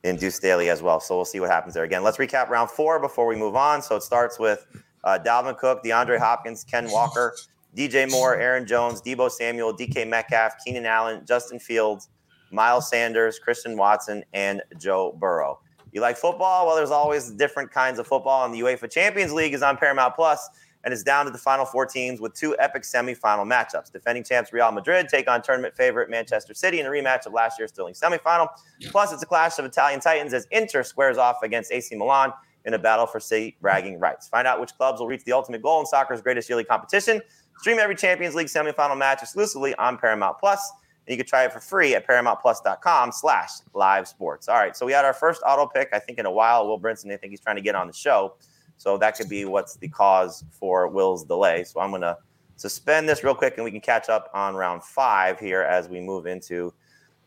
[0.04, 1.00] in Deuce Staley as well.
[1.00, 1.84] So we'll see what happens there.
[1.84, 3.82] Again, let's recap round four before we move on.
[3.82, 4.66] So it starts with
[5.04, 7.36] uh, Dalvin Cook, DeAndre Hopkins, Ken Walker,
[7.76, 12.10] DJ Moore, Aaron Jones, Deebo Samuel, DK Metcalf, Keenan Allen, Justin Fields,
[12.52, 15.60] Miles Sanders, Christian Watson, and Joe Burrow.
[15.98, 16.68] You like football?
[16.68, 20.14] Well, there's always different kinds of football, and the UEFA Champions League is on Paramount
[20.14, 20.48] Plus,
[20.84, 23.92] and it's down to the final four teams with two epic semifinal matchups.
[23.92, 27.58] Defending champs Real Madrid take on tournament favorite Manchester City in a rematch of last
[27.58, 28.48] year's Sterling semifinal.
[28.92, 32.32] Plus, it's a clash of Italian titans as Inter squares off against AC Milan
[32.66, 34.28] in a battle for city bragging rights.
[34.28, 37.24] Find out which clubs will reach the ultimate goal in soccer's greatest yearly competition.
[37.58, 40.62] Stream every Champions League semifinal match exclusively on Paramount Plus
[41.08, 44.50] and you can try it for free at paramountplus.com slash live sports.
[44.50, 46.68] All right, so we had our first auto pick, I think, in a while.
[46.68, 48.36] Will Brinson, I think he's trying to get on the show.
[48.78, 51.64] So that could be what's the cause for Will's delay.
[51.64, 52.18] So I'm going to
[52.58, 56.02] suspend this real quick and we can catch up on round five here as we
[56.02, 56.74] move into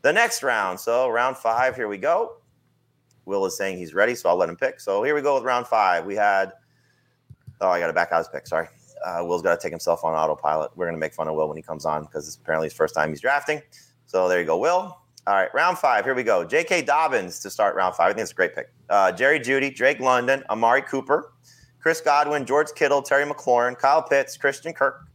[0.02, 0.78] the next round.
[0.78, 2.36] So round five, here we go.
[3.24, 4.78] Will is saying he's ready, so I'll let him pick.
[4.78, 6.04] So here we go with round five.
[6.04, 6.52] We had,
[7.60, 8.46] oh, I got to back out his pick.
[8.46, 8.68] Sorry
[9.04, 10.70] uh, Will's got to take himself on autopilot.
[10.76, 12.74] We're going to make fun of Will when he comes on because it's apparently his
[12.74, 13.62] first time he's drafting.
[14.06, 14.98] So there you go, Will.
[15.26, 16.04] All right, round five.
[16.04, 16.44] Here we go.
[16.44, 16.82] J.K.
[16.82, 18.10] Dobbins to start round five.
[18.10, 18.72] I think it's a great pick.
[18.88, 21.32] Uh, Jerry Jeudy, Drake London, Amari Cooper,
[21.78, 25.06] Chris Godwin, George Kittle, Terry McLaurin, Kyle Pitts, Christian Kirk,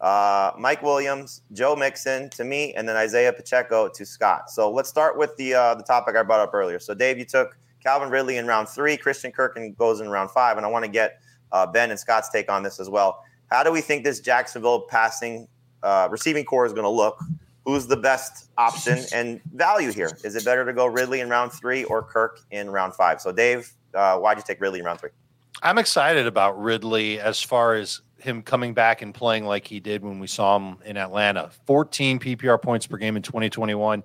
[0.00, 4.50] uh, Mike Williams, Joe Mixon to me, and then Isaiah Pacheco to Scott.
[4.50, 6.80] So let's start with the uh, the topic I brought up earlier.
[6.80, 10.30] So Dave, you took Calvin Ridley in round three, Christian Kirk and goes in round
[10.32, 11.20] five, and I want to get
[11.52, 13.22] uh, Ben and Scott's take on this as well.
[13.52, 15.46] How do we think this Jacksonville passing
[15.82, 17.22] uh, receiving core is going to look?
[17.66, 20.16] Who's the best option and value here?
[20.24, 23.20] Is it better to go Ridley in round three or Kirk in round five?
[23.20, 25.10] So, Dave, uh, why'd you take Ridley in round three?
[25.62, 30.02] I'm excited about Ridley as far as him coming back and playing like he did
[30.02, 31.50] when we saw him in Atlanta.
[31.66, 34.02] 14 PPR points per game in 2021.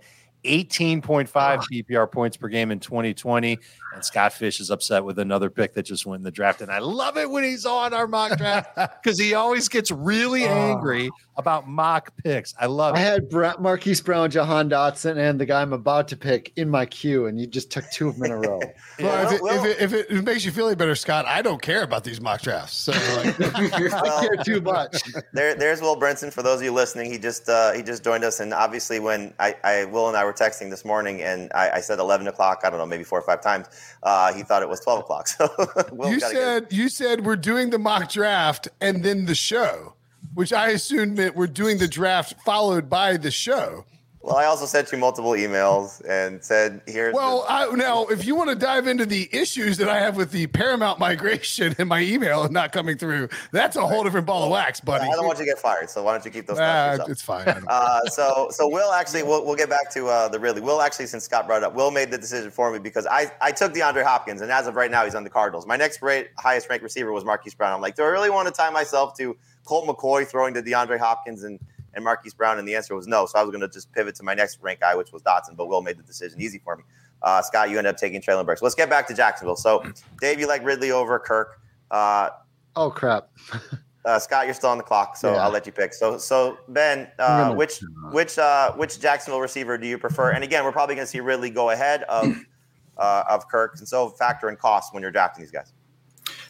[0.48, 3.58] 18.5 PPR points per game in 2020.
[3.94, 6.62] And Scott Fish is upset with another pick that just went in the draft.
[6.62, 10.46] And I love it when he's on our mock draft because he always gets really
[10.46, 12.54] angry about mock picks.
[12.60, 13.02] I love I it.
[13.02, 16.70] I had Bra- Marquise Brown, Jahan Dotson, and the guy I'm about to pick in
[16.70, 18.60] my queue, and you just took two of them in a row.
[19.00, 21.42] Well, if, it, well- if, it, if it makes you feel any better, Scott, I
[21.42, 22.76] don't care about these mock drafts.
[22.78, 25.02] So like, I care too much.
[25.34, 26.34] There, there's Will Brinson.
[26.34, 29.34] For those of you listening, he just uh, he just joined us, and obviously, when
[29.40, 32.62] I, I Will and I were texting this morning, and I, I said 11 o'clock.
[32.64, 33.68] I don't know, maybe four or five times.
[34.04, 35.28] Uh, he thought it was 12 o'clock.
[35.38, 39.94] So you said you said we're doing the mock draft and then the show,
[40.34, 43.86] which I assumed meant we're doing the draft followed by the show.
[44.28, 48.26] Well, I also sent you multiple emails and said, "Here's Well, the- I, now if
[48.26, 51.88] you want to dive into the issues that I have with the Paramount migration and
[51.88, 55.06] my email not coming through, that's a whole different ball of wax, buddy.
[55.06, 55.90] I don't want you to get fired.
[55.90, 56.58] So why don't you keep those?
[56.58, 57.10] yourself?
[57.10, 57.64] it's fine.
[57.70, 60.60] Uh, so so Will actually we'll, we'll get back to uh, the Ridley.
[60.60, 63.32] Will actually since Scott brought it up, Will made the decision for me because I,
[63.40, 65.66] I took DeAndre Hopkins and as of right now he's on the Cardinals.
[65.66, 67.74] My next rate, highest ranked receiver was Marquise Brown.
[67.74, 71.00] I'm like, do I really want to tie myself to Colt McCoy throwing to DeAndre
[71.00, 71.62] Hopkins and
[71.94, 72.60] and Marquise Brown?
[72.60, 73.26] And the answer was no.
[73.26, 75.56] So I was going to just pivot to my next rank guy, which was Dotson.
[75.56, 76.84] But Will made the decision easy for me.
[77.22, 78.62] Uh, Scott, you ended up taking Treylon Burks.
[78.62, 79.56] Let's get back to Jacksonville.
[79.56, 79.84] So
[80.22, 81.60] Dave, you like Ridley over Kirk.
[81.90, 82.30] Uh,
[82.76, 83.30] Oh crap!
[84.06, 85.44] uh, Scott, you're still on the clock, so Yeah.
[85.44, 85.96] I'll let you pick.
[85.96, 90.32] So, so Ben, uh, which which uh, which Jacksonville receiver do you prefer?
[90.32, 92.36] And again, we're probably going to see Ridley go ahead of
[92.98, 95.74] uh, of Kirk, and so factor in cost when you're drafting these guys.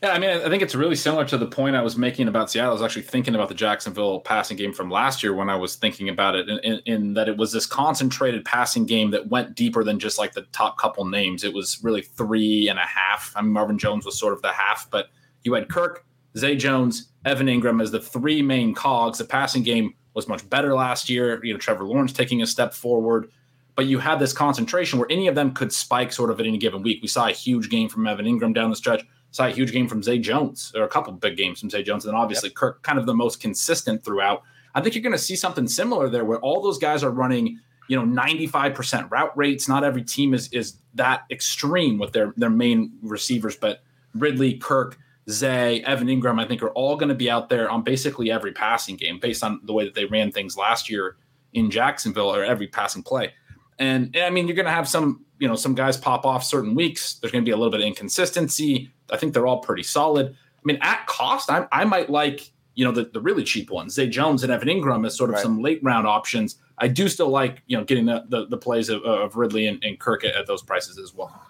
[0.04, 2.52] Yeah, I mean, I think it's really similar to the point I was making about
[2.52, 2.72] Seattle.
[2.72, 5.76] I was actually thinking about the Jacksonville passing game from last year when I was
[5.76, 9.56] thinking about it, in, in, in, that it was this concentrated passing game that went
[9.56, 11.44] deeper than just like the top couple names.
[11.44, 13.34] It was really three and a half.
[13.36, 15.08] I mean, Marvin Jones was sort of the half, but
[15.44, 16.06] you had Kirk,
[16.38, 19.18] Zay Jones, Evan Engram as the three main cogs.
[19.18, 21.44] The passing game was much better last year.
[21.44, 23.32] You know, Trevor Lawrence taking a step forward
[23.78, 26.58] but you had this concentration where any of them could spike sort of at any
[26.58, 27.00] given week.
[27.00, 29.88] We saw a huge game from Evan Engram down the stretch, saw a huge game
[29.88, 32.56] from Zay Jones, or a couple big games from Zay Jones, and then obviously yep.
[32.56, 34.44] Kirk, kind of the most consistent throughout.
[34.76, 37.60] I think you're going to see something similar there where all those guys are running,
[37.88, 39.68] you know, 95% route rates.
[39.68, 43.82] Not every team is is that extreme with their their main receivers, but
[44.14, 44.98] Ridley, Kirk,
[45.30, 48.54] Zay, Evan Engram, I think are all going to be out there on basically every
[48.54, 51.18] passing game based on the way that they ran things last year
[51.54, 53.34] in Jacksonville or every passing play.
[53.80, 56.44] And, and I mean, you're going to have some, you know, some guys pop off
[56.44, 57.16] certain weeks.
[57.16, 58.92] There's going to be a little bit of inconsistency.
[59.12, 60.28] I think they're all pretty solid.
[60.28, 63.94] I mean, at cost, I, I might like, you know, the, the really cheap ones,
[63.94, 65.44] Zay Jones and Evan Engram as sort of right.
[65.44, 66.58] some late round options.
[66.78, 69.84] I do still like, you know, getting the, the, the plays of, of Ridley and,
[69.84, 71.42] and Kirk at, at those prices as well.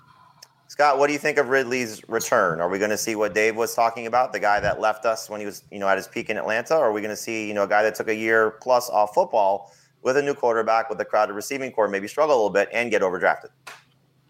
[0.69, 2.61] Scott, what do you think of Ridley's return?
[2.61, 5.29] Are we going to see what Dave was talking about, the guy that left us
[5.29, 6.75] when he was, you know, at his peak in Atlanta?
[6.77, 8.89] Or are we going to see, you know, a guy that took a year plus
[8.89, 9.73] off football
[10.07, 12.89] with a new quarterback with a crowded receiving core maybe struggle a little bit and
[12.89, 13.49] get overdrafted?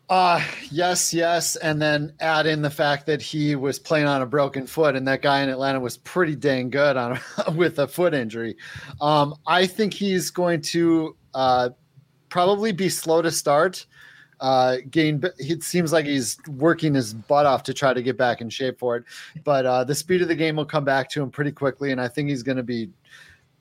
[0.09, 4.25] Uh yes, yes, and then add in the fact that he was playing on a
[4.25, 7.19] broken foot, and that guy in Atlanta was pretty dang good on
[7.55, 8.55] with a foot injury.
[9.01, 11.69] Um, I think he's going to uh,
[12.29, 13.85] probably be slow to start.
[14.39, 15.21] Uh, gain.
[15.39, 18.79] It seems like he's working his butt off to try to get back in shape
[18.79, 19.03] for it,
[19.43, 21.99] but uh, the speed of the game will come back to him pretty quickly, and
[21.99, 22.89] I think he's going to be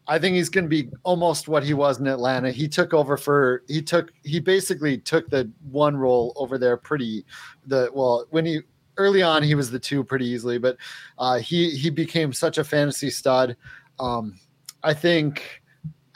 [0.09, 2.51] I think he's going to be almost what he was in Atlanta.
[2.51, 7.25] He took over for he took he basically took the one role over there pretty
[7.67, 8.61] the well when he
[8.99, 10.77] early on he was the two pretty easily, but
[11.19, 13.57] uh, he he became such a fantasy stud.
[13.99, 14.39] Um,
[14.83, 15.63] I think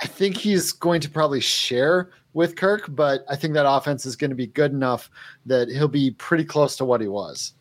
[0.01, 4.17] I think he's going to probably share with Kirk, but I think that offense is
[4.17, 5.11] going to be good enough
[5.47, 7.55] that he'll be pretty close to what he was.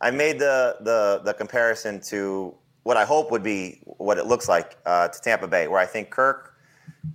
[0.00, 4.48] I made the the the comparison to what I hope would be what it looks
[4.48, 6.54] like uh, to Tampa Bay, where I think Kirk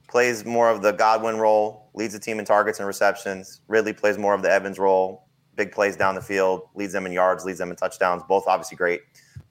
[0.07, 3.61] plays more of the Godwin role, leads the team in targets and receptions.
[3.67, 7.11] Ridley plays more of the Evans role, big plays down the field, leads them in
[7.11, 8.23] yards, leads them in touchdowns.
[8.27, 9.01] Both obviously great.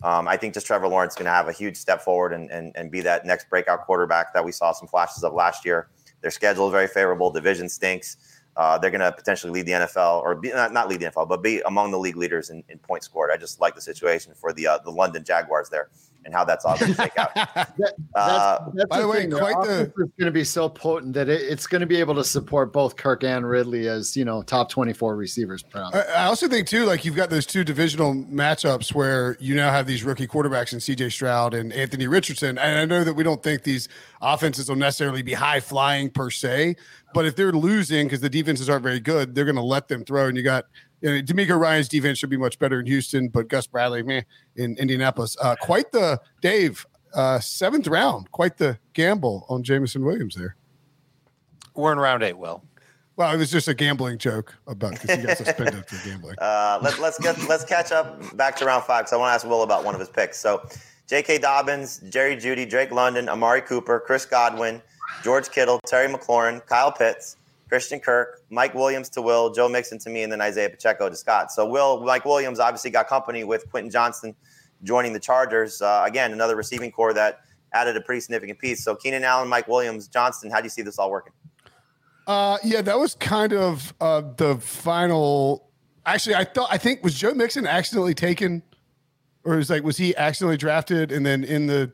[0.02, 2.50] Um, I think just Trevor Lawrence is going to have a huge step forward and,
[2.50, 5.88] and, and be that next breakout quarterback that we saw some flashes of last year.
[6.20, 7.30] Their schedule is very favorable.
[7.30, 8.16] Division stinks.
[8.56, 11.28] Uh, they're going to potentially lead the NFL, or be, not, not lead the NFL,
[11.28, 13.30] but be among the league leaders in, in points scored.
[13.30, 15.90] I just like the situation for the uh, the London Jaguars there
[16.26, 17.32] and how that's all going to shake out.
[17.34, 19.30] that, uh, that's, that's by the way, thing.
[19.30, 22.16] quite the is going to be so potent that it, it's going to be able
[22.16, 25.64] to support both Kirk and Ridley as you know top twenty four receivers.
[25.74, 29.70] I, I also think too, like you've got those two divisional matchups where you now
[29.70, 31.10] have these rookie quarterbacks in C.J.
[31.10, 33.88] Stroud and Anthony Richardson, and I know that we don't think these
[34.20, 36.74] offenses will necessarily be high flying per se,
[37.14, 40.04] but if they're losing because the defenses aren't very good, they're going to let them
[40.04, 40.26] throw.
[40.26, 40.66] And you got
[41.00, 44.24] you know, DeMeco Ryans' defense should be much better in Houston, but Gus Bradley, man,
[44.56, 50.34] in Indianapolis, uh, quite the Dave uh, seventh round, quite the gamble on Jameson Williams
[50.34, 50.56] there.
[51.74, 52.62] We're in round eight, Will.
[53.16, 56.36] Well, it was just a gambling joke about because he got suspended for gambling.
[56.38, 59.34] Uh, let, let's get let's catch up back to round five because I want to
[59.34, 60.38] ask Will about one of his picks.
[60.38, 60.66] So,
[61.06, 61.38] J.K.
[61.38, 64.82] Dobbins, Jerry Jeudy, Drake London, Amari Cooper, Chris Godwin,
[65.22, 67.36] George Kittle, Terry McLaurin, Kyle Pitts,
[67.68, 71.16] Christian Kirk, Mike Williams to Will, Joe Mixon to me, and then Isaiah Pacheco to
[71.16, 71.50] Scott.
[71.50, 74.34] So Will, Mike Williams obviously got company with Quentin Johnston
[74.82, 75.82] joining the Chargers.
[75.82, 77.40] Uh, again, another receiving core that
[77.72, 78.84] added a pretty significant piece.
[78.84, 81.32] So Keenan Allen, Mike Williams, Johnston, how do you see this all working?
[82.26, 85.68] Uh, yeah, that was kind of uh, the final.
[86.04, 88.62] Actually, I thought I think was Joe Mixon accidentally taken,
[89.44, 91.92] or was like was he accidentally drafted and then in the,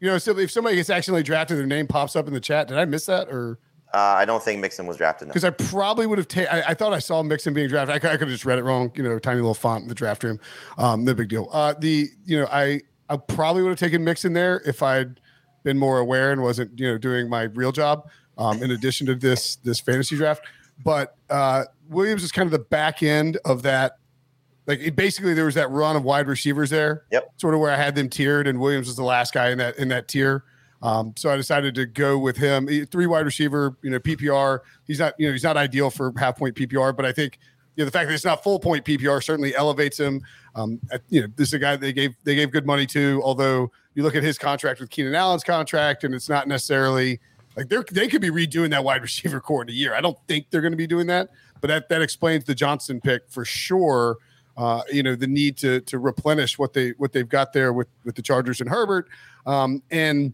[0.00, 2.68] you know, so if somebody gets accidentally drafted, their name pops up in the chat.
[2.68, 3.58] Did I miss that or?
[3.94, 5.28] Uh, I don't think Mixon was drafted.
[5.28, 6.52] Because I probably would have taken.
[6.66, 7.92] I thought I saw Mixon being drafted.
[7.92, 8.90] I, I could have just read it wrong.
[8.96, 10.40] You know, tiny little font in the draft room.
[10.78, 11.48] Um, no big deal.
[11.52, 15.20] Uh, the you know, I I probably would have taken Mixon there if I'd
[15.62, 18.08] been more aware and wasn't you know doing my real job.
[18.36, 20.42] Um, in addition to this this fantasy draft,
[20.82, 23.98] but uh, Williams is kind of the back end of that.
[24.66, 27.04] Like it, basically, there was that run of wide receivers there.
[27.12, 27.34] Yep.
[27.36, 29.78] Sort of where I had them tiered, and Williams was the last guy in that
[29.78, 30.42] in that tier.
[30.84, 32.68] Um, so I decided to go with him.
[32.86, 34.60] Three wide receiver, you know, PPR.
[34.86, 37.38] He's not, you know, he's not ideal for half point PPR, but I think
[37.74, 40.20] you know the fact that it's not full point PPR certainly elevates him.
[40.54, 40.78] Um,
[41.08, 43.20] you know, this is a guy they gave they gave good money to.
[43.24, 47.18] Although you look at his contract with Keenan Allen's contract, and it's not necessarily
[47.56, 49.94] like they they could be redoing that wide receiver core in a year.
[49.94, 51.30] I don't think they're going to be doing that,
[51.62, 54.18] but that that explains the Johnson pick for sure.
[54.56, 57.88] uh, you know, the need to to replenish what they what they've got there with
[58.04, 59.08] with the Chargers and Herbert.
[59.46, 60.32] Um, and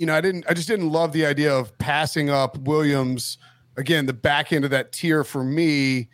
[0.00, 3.36] you know, I didn't I just didn't love the idea of passing up Williams
[3.76, 6.08] again, the back end of that tier for me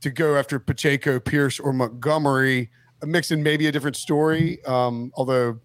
[0.00, 2.70] to go after Pacheco, Pierce, or Montgomery,
[3.04, 4.64] Mixon maybe a different story.
[4.64, 5.60] Um, although,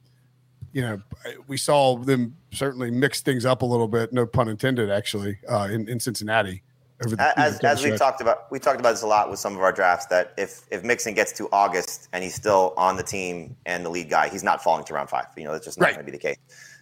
[0.74, 1.02] you know,
[1.48, 5.70] we saw them certainly mix things up a little bit, no pun intended, actually, uh,
[5.72, 6.64] in, in Cincinnati.
[7.06, 9.30] Over the, as you know, as we talked about, we talked about this a lot
[9.30, 10.08] with some of our drafts.
[10.08, 13.90] That if if Mixon gets to August and he's still on the team and the
[13.90, 15.28] lead guy, he's not falling to round five.
[15.38, 15.96] You know, that's just not right.
[15.96, 16.38] going to be the case.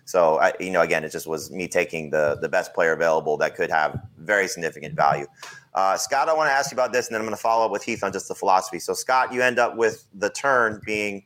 [0.10, 3.38] So, I, you know, again, it just was me taking the the best player available
[3.38, 5.28] that could have very significant value.
[5.76, 7.64] Uh, Scott, I want to ask you about this, and then I'm going to follow
[7.64, 8.80] up with Heath on just the philosophy.
[8.80, 11.26] So, Scott, you end up with the turn being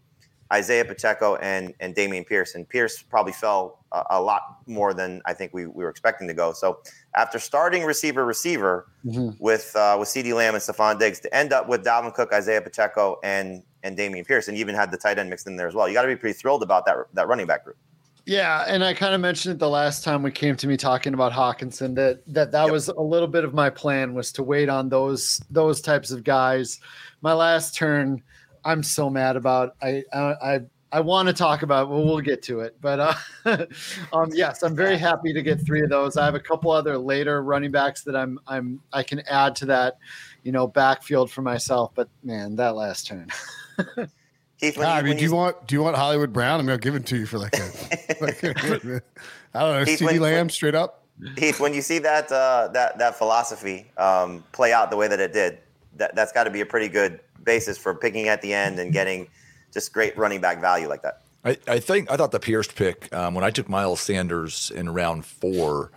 [0.52, 5.22] Isaiah Pacheco and and Dameon Pierce, and Pierce probably fell a, a lot more than
[5.26, 6.52] I think we, we were expecting to go.
[6.52, 6.82] So,
[7.16, 9.42] after starting receiver receiver mm-hmm.
[9.42, 12.62] with uh, with CeeDee Lamb and Stefon Diggs, to end up with Dalvin Cook, Isaiah
[12.62, 15.70] Pacheco, and and Dameon Pierce, and you even had the tight end mixed in there
[15.70, 15.88] as well.
[15.88, 17.78] You got to be pretty thrilled about that that running back group.
[18.26, 21.14] Yeah, and I kind of mentioned it the last time we came to me talking
[21.14, 22.72] about Hockenson that that that yep.
[22.72, 26.24] was a little bit of my plan was to wait on those those types of
[26.24, 26.80] guys.
[27.22, 28.24] My last turn,
[28.64, 29.76] I'm so mad about.
[29.82, 30.60] I I I,
[30.94, 31.90] I want to talk about.
[31.90, 33.00] Well, we'll get to it, but
[33.46, 33.66] uh,
[34.14, 36.16] um, yes, I'm very happy to get three of those.
[36.16, 39.66] I have a couple other later running backs that I'm I'm I can add to
[39.66, 39.98] that,
[40.44, 41.92] you know, backfield for myself.
[41.94, 43.28] But man, that last turn.
[44.64, 46.62] Keith, nah, you, I mean, do you, want do you want Hollywood Brown?
[46.62, 48.50] I mean, I'll give it to you for like a, like a
[49.54, 51.04] I don't know, Heath, CeeDee Lamb when, straight up.
[51.38, 55.20] Heath, when you see that uh, that that philosophy um, play out the way that
[55.20, 55.58] it did,
[55.98, 58.94] that that's got to be a pretty good basis for picking at the end and
[58.94, 59.28] getting
[59.74, 61.24] just great running back value like that.
[61.44, 64.94] I, I think I thought the Pierce pick um, when I took Miles Sanders in
[64.94, 65.92] round four,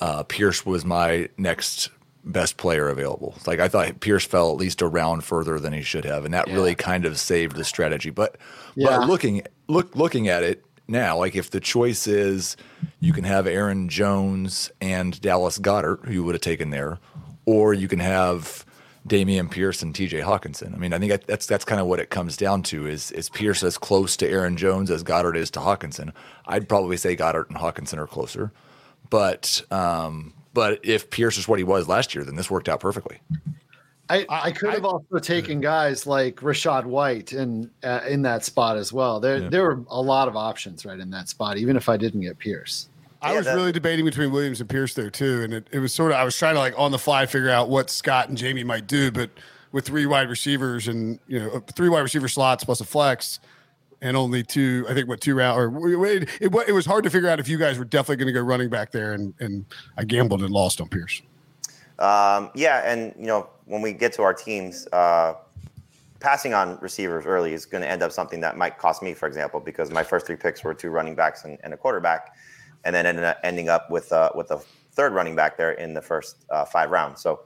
[0.00, 1.90] uh, Pierce was my next
[2.24, 3.34] best player available.
[3.46, 6.34] Like I thought Pierce fell at least a round further than he should have, and
[6.34, 6.54] that yeah.
[6.54, 8.10] really kind of saved the strategy.
[8.10, 8.36] But
[8.74, 8.98] yeah.
[8.98, 12.56] but looking look looking at it now, like if the choice is
[12.98, 16.98] you can have Aaron Jones and Dallas Goedert, who you would have taken there,
[17.46, 18.64] or you can have
[19.08, 20.20] Dameon Pierce and T.J.
[20.20, 20.74] Hockenson.
[20.74, 22.86] I mean, I think that's that's kind of what it comes down to.
[22.86, 26.12] Is is Pierce as close to Aaron Jones as Goedert is to Hockenson?
[26.46, 28.52] I'd probably say Goddard and Hockenson are closer,
[29.08, 32.80] but um, but if Pierce is what he was last year, then this worked out
[32.80, 33.20] perfectly.
[34.10, 38.76] I, I could have also taken guys like Rachaad White in uh, in that spot
[38.76, 39.20] as well.
[39.20, 39.48] There yeah.
[39.48, 42.36] there were a lot of options right in that spot, even if I didn't get
[42.38, 42.88] Pierce.
[43.22, 46.10] I was really debating between Williams and Pierce there too, and it, it was sort
[46.10, 48.64] of I was trying to like on the fly figure out what Scott and Jamey
[48.64, 49.30] might do, but
[49.72, 53.38] with three wide receivers and you know three wide receiver slots plus a flex,
[54.02, 57.10] and only two, I think, what two round or it, it, it, was hard to
[57.10, 59.64] figure out if you guys were definitely going to go running back there, and and
[59.96, 61.22] I gambled and lost on Pierce.
[61.98, 65.34] Um, yeah, and you know when we get to our teams, uh,
[66.18, 69.26] passing on receivers early is going to end up something that might cost me, for
[69.26, 72.34] example, because my first three picks were two running backs and, and a quarterback,
[72.84, 74.58] and then ended up ending up with uh, with a
[74.92, 77.20] third running back there in the first uh, five rounds.
[77.20, 77.40] So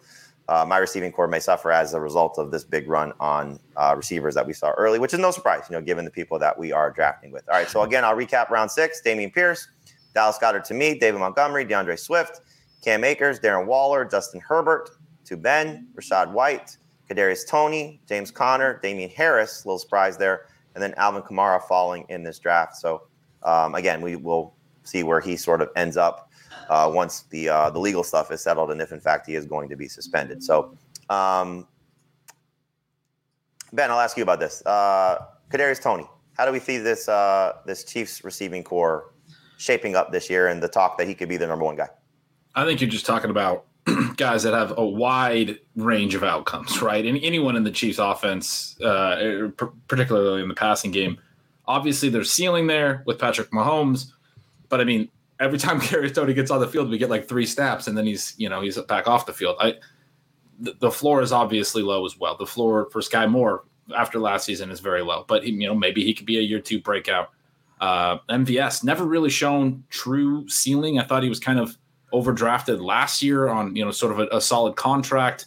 [0.49, 3.95] uh, my receiving core may suffer as a result of this big run on uh,
[3.97, 6.59] receivers that we saw early, which is no surprise, you know, given the people that
[6.59, 7.49] we are drafting with.
[7.49, 9.69] All right, so again, I'll recap round six: Dameon Pierce,
[10.15, 12.41] Dallas Goedert to me, David Montgomery, D'Andre Swift,
[12.83, 14.91] Cam Akers, Darren Waller, Justin Herbert
[15.25, 16.77] to Ben, Rachaad White,
[17.09, 22.23] Kadarius Toney, James Conner, Damien Harris, little surprise there, and then Alvin Kamara falling in
[22.23, 22.77] this draft.
[22.77, 23.05] So
[23.43, 26.31] um, again, we will see where he sort of ends up
[26.69, 29.47] uh, once the uh, the legal stuff is settled and if in fact he is
[29.47, 30.43] going to be suspended.
[30.43, 30.77] So,
[31.11, 31.67] um,
[33.73, 34.65] Ben, I'll ask you about this.
[34.65, 39.13] Uh, Kadarius Toney, how do we see this uh, this Chiefs receiving core
[39.57, 41.89] shaping up this year and the talk that he could be the number one guy?
[42.55, 43.67] I think you're just talking about
[44.17, 47.05] guys that have a wide range of outcomes, right?
[47.05, 49.49] And anyone in the Chiefs offense, uh,
[49.89, 51.19] particularly in the passing game,
[51.67, 54.07] obviously there's ceiling there with Patrick Mahomes,
[54.69, 55.09] but I mean
[55.41, 58.07] every time Gary Toney gets on the field, we get like three snaps, and then
[58.07, 59.57] he's you know he's back off the field.
[59.61, 59.74] I
[60.61, 62.37] the, the floor is obviously low as well.
[62.37, 63.64] The floor for Sky Moore
[63.97, 66.43] after last season is very low, but he, you know maybe he could be a
[66.43, 67.30] year two breakout.
[67.80, 70.99] Uh, MVS never really shown true ceiling.
[70.99, 71.76] I thought he was kind of
[72.12, 75.47] overdrafted last year on you know sort of a, a solid contract.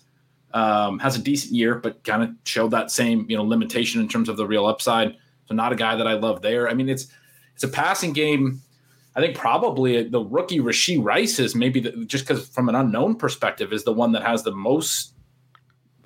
[0.53, 4.07] Um, has a decent year, but kind of showed that same you know limitation in
[4.07, 5.15] terms of the real upside.
[5.45, 6.69] So not a guy that I love there.
[6.69, 7.07] I mean, it's
[7.53, 8.61] it's a passing game
[9.17, 13.15] I think probably the rookie Rashee Rice is maybe the, just because from an unknown
[13.15, 15.15] perspective is the one that has the most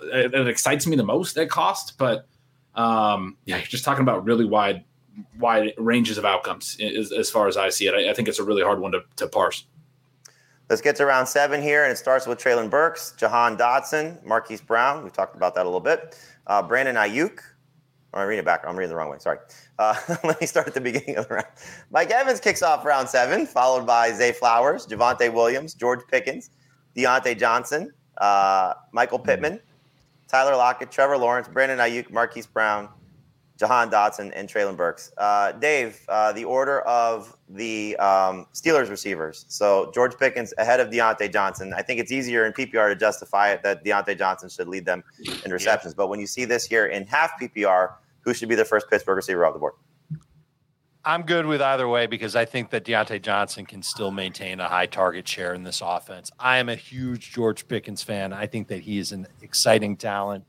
[0.01, 1.97] it, it excites me the most at cost.
[1.97, 2.25] But
[2.73, 4.85] um, yeah, you're just talking about really wide
[5.37, 7.93] wide ranges of outcomes as, as far as I see it.
[7.93, 9.65] I, I, think it's a really hard one to, to parse.
[10.69, 14.61] Let's get to round seven here, and it starts with Treylon Burks, Jahan Dotson, Marquise
[14.61, 15.03] Brown.
[15.03, 16.17] We've talked about that a little bit.
[16.47, 17.39] uh, Brandon Aiyuk.
[18.13, 18.63] Or I'm reading it back.
[18.67, 19.17] I'm reading the wrong way.
[19.19, 19.37] Sorry.
[19.79, 21.47] Uh, let me start at the beginning of the round.
[21.91, 26.49] Mike Evans kicks off round seven, followed by Zay Flowers, Javonte Williams, George Pickens,
[26.95, 29.59] Diontae Johnson, uh, Michael Pittman,
[30.27, 32.89] Tyler Lockett, Trevor Lawrence, Brandon Aiyuk, Marquise Brown,
[33.61, 35.13] Jahan Dotson, and Treylon Burks.
[35.19, 39.45] Uh, Dave, uh, the order of the um, Steelers receivers.
[39.49, 41.71] So George Pickens ahead of Diontae Johnson.
[41.71, 45.03] I think it's easier in PPR to justify it that Diontae Johnson should lead them
[45.45, 45.93] in receptions.
[45.93, 49.17] But when you see this here in half PPR, who should be the first Pittsburgh
[49.17, 49.73] receiver off the board?
[51.05, 54.67] I'm good with either way because I think that Diontae Johnson can still maintain a
[54.67, 56.31] high target share in this offense.
[56.39, 58.33] I am a huge George Pickens fan.
[58.33, 60.45] I think that he is an exciting talent.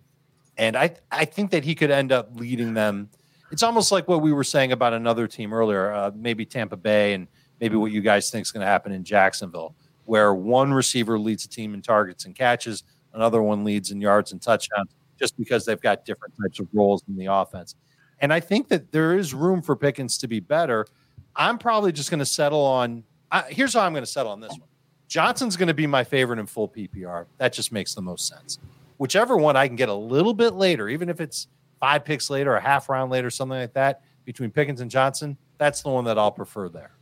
[0.59, 3.09] And I, I think that he could end up leading them.
[3.51, 7.15] It's almost like what we were saying about another team earlier, uh, maybe Tampa Bay,
[7.15, 7.29] and
[7.61, 9.75] maybe what you guys think is going to happen in Jacksonville,
[10.05, 14.33] where one receiver leads a team in targets and catches, another one leads in yards
[14.33, 17.77] and touchdowns, just because they've got different types of roles in the offense.
[18.21, 20.87] And I think that there is room for Pickens to be better.
[21.35, 23.05] I'm probably just going to settle on.
[23.31, 24.69] I, here's how I'm going to settle on this one.
[25.09, 27.27] Johnson's going to be my favorite in full PPR.
[27.39, 28.59] That just makes the most sense.
[28.97, 31.49] Whichever one I can get a little bit later, even if it's
[31.81, 35.83] five picks later, a half round later, something like that, between Pickens and Johnson, that's
[35.83, 36.93] the one that I'll prefer there.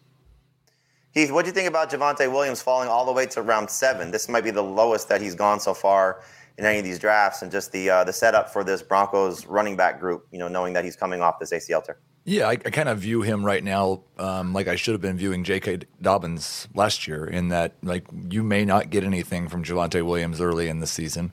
[1.12, 4.10] Heath, what do you think about Javonte Williams falling all the way to round seven?
[4.10, 6.22] This might be the lowest that he's gone so far
[6.56, 9.76] in any of these drafts, and just the uh, the setup for this Broncos running
[9.76, 10.26] back group.
[10.30, 11.98] You know, knowing that he's coming off this ACL tear.
[12.24, 15.16] Yeah, I, I kind of view him right now um, like I should have been
[15.16, 15.80] viewing J.K.
[16.02, 20.68] Dobbins last year, in that like you may not get anything from Javonte Williams early
[20.68, 21.32] in the season.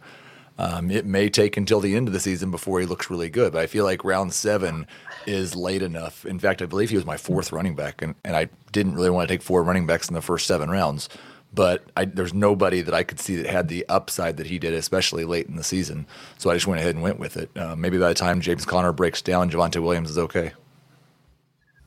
[0.60, 3.54] Um, it may take until the end of the season before he looks really good,
[3.54, 4.88] but I feel like round seven
[5.28, 6.26] is late enough.
[6.26, 9.12] In fact, I believe he was my fourth running back, and, and I didn't really
[9.12, 11.10] want to take four running backs in the first seven rounds.
[11.54, 14.74] But I, there's nobody that I could see that had the upside that he did,
[14.74, 16.06] especially late in the season.
[16.38, 17.50] So I just went ahead and went with it.
[17.56, 20.52] Uh, maybe by the time James Conner breaks down, Javonte Williams is okay.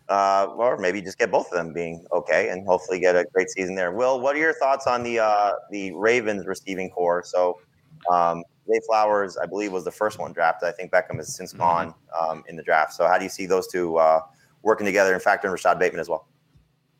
[0.09, 3.49] Uh, or maybe just get both of them being okay, and hopefully get a great
[3.51, 3.93] season there.
[3.93, 7.23] Will, what are your thoughts on the uh, the Ravens receiving core?
[7.25, 7.61] So
[8.11, 10.69] um, Zay Flowers, I believe, was the first one drafted.
[10.69, 12.93] I think Beckham has since gone um, in the draft.
[12.93, 14.21] So how do you see those two uh,
[14.63, 16.27] working together and factor in Rashod Bateman as well?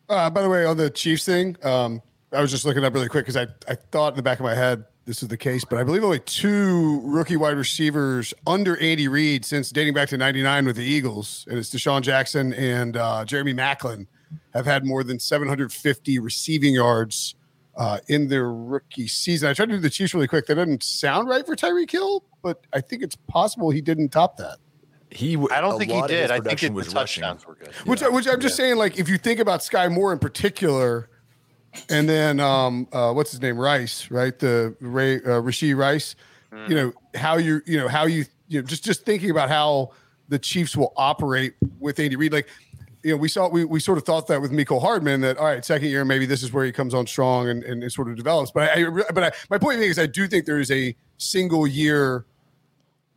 [0.09, 2.03] Uh, by the way, on the Chiefs thing, um,
[2.33, 4.45] I was just looking up really quick because I, I thought in the back of
[4.45, 8.77] my head this is the case, but I believe only two rookie wide receivers under
[8.79, 12.97] Andy Reid since dating back to 99 with the Eagles, and it's DeSean Jackson and
[12.97, 14.07] uh, Jeremy Maclin,
[14.55, 17.35] have had more than 750 receiving yards
[17.81, 19.49] uh, in their rookie season.
[19.49, 20.47] I tried to do the Chiefs really quick.
[20.47, 24.37] That doesn't sound right for Tyreek Hill, but I think it's possible he didn't top
[24.37, 24.59] that.
[25.11, 26.31] He, I don't think he lot of his did.
[26.31, 27.23] I think production it, the was rushing.
[27.23, 27.75] touchdowns were good.
[27.87, 31.09] Which, which I'm just saying, like, if you think about Sky Moore in particular,
[31.89, 34.39] and then um, uh, what's his name, Rice, right?
[34.39, 36.17] The Ray uh, Rasheed Rice.
[36.69, 39.93] You know how you, you know how you, you know, just just thinking about how
[40.29, 42.33] the Chiefs will operate with Andy Reid.
[42.33, 42.49] Like,
[43.03, 45.47] you know, we saw we, we sort of thought that with Mecole Hardman that all
[45.47, 48.09] right, second year maybe this is where he comes on strong and, and it sort
[48.09, 48.51] of develops.
[48.51, 50.95] But I, I but I, my point being is I do think there is a
[51.17, 52.27] single year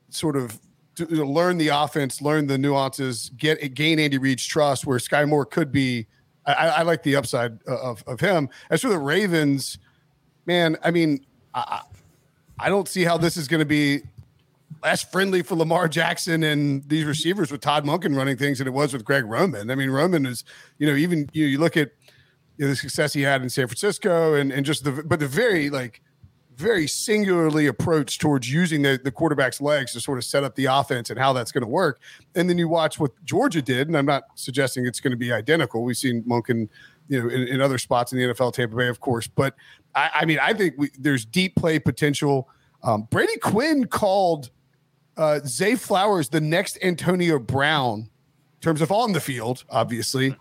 [0.09, 0.59] sort of
[0.95, 4.85] to, learn the offense, learn the nuances, get gain Andy Reid's trust.
[4.85, 6.07] Where Sky Moore could be,
[6.45, 8.49] I, I like the upside of of him.
[8.69, 9.79] As for the Ravens,
[10.45, 11.81] man, I mean, I,
[12.59, 14.03] I don't see how this is going to be
[14.83, 18.73] less friendly for Lamar Jackson and these receivers with Todd Monken running things than it
[18.73, 19.71] was with Greg Roman.
[19.71, 20.43] I mean, Roman is,
[20.77, 21.91] you know, even you, know, you look at
[22.57, 25.27] you know, the success he had in San Francisco and and just the but the
[25.27, 26.01] very like
[26.55, 30.65] very singularly approach towards using the, the quarterback's legs to sort of set up the
[30.65, 31.99] offense and how that's going to work.
[32.35, 35.31] And then you watch what Georgia did, and I'm not suggesting it's going to be
[35.31, 35.83] identical.
[35.83, 36.69] We've seen Munkin,
[37.07, 39.27] you know, in, in other spots in the NFL, Tampa Bay, of course.
[39.27, 39.55] But
[39.95, 42.47] I, I mean, I think we, there's deep play potential.
[42.83, 44.51] Um, Brady Quinn called
[45.17, 48.09] uh, Zay Flowers the next Antonio Brown in
[48.61, 50.35] terms of on the field, obviously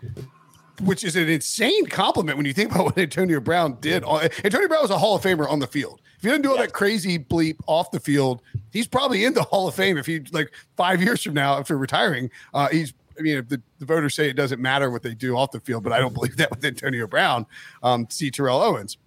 [0.81, 4.03] which is an insane compliment when you think about what Antonio Brown did.
[4.03, 6.01] Antonio Brown was a Hall of Famer on the field.
[6.17, 9.43] If he didn't do all that crazy bleep off the field, he's probably in the
[9.43, 9.97] Hall of Fame.
[9.97, 12.93] If he like five years from now after retiring, uh, he's.
[13.15, 15.59] I mean, if the, the voters say it doesn't matter what they do off the
[15.59, 17.45] field, but I don't believe that with Antonio Brown.
[17.83, 18.97] Um, see Terrell Owens.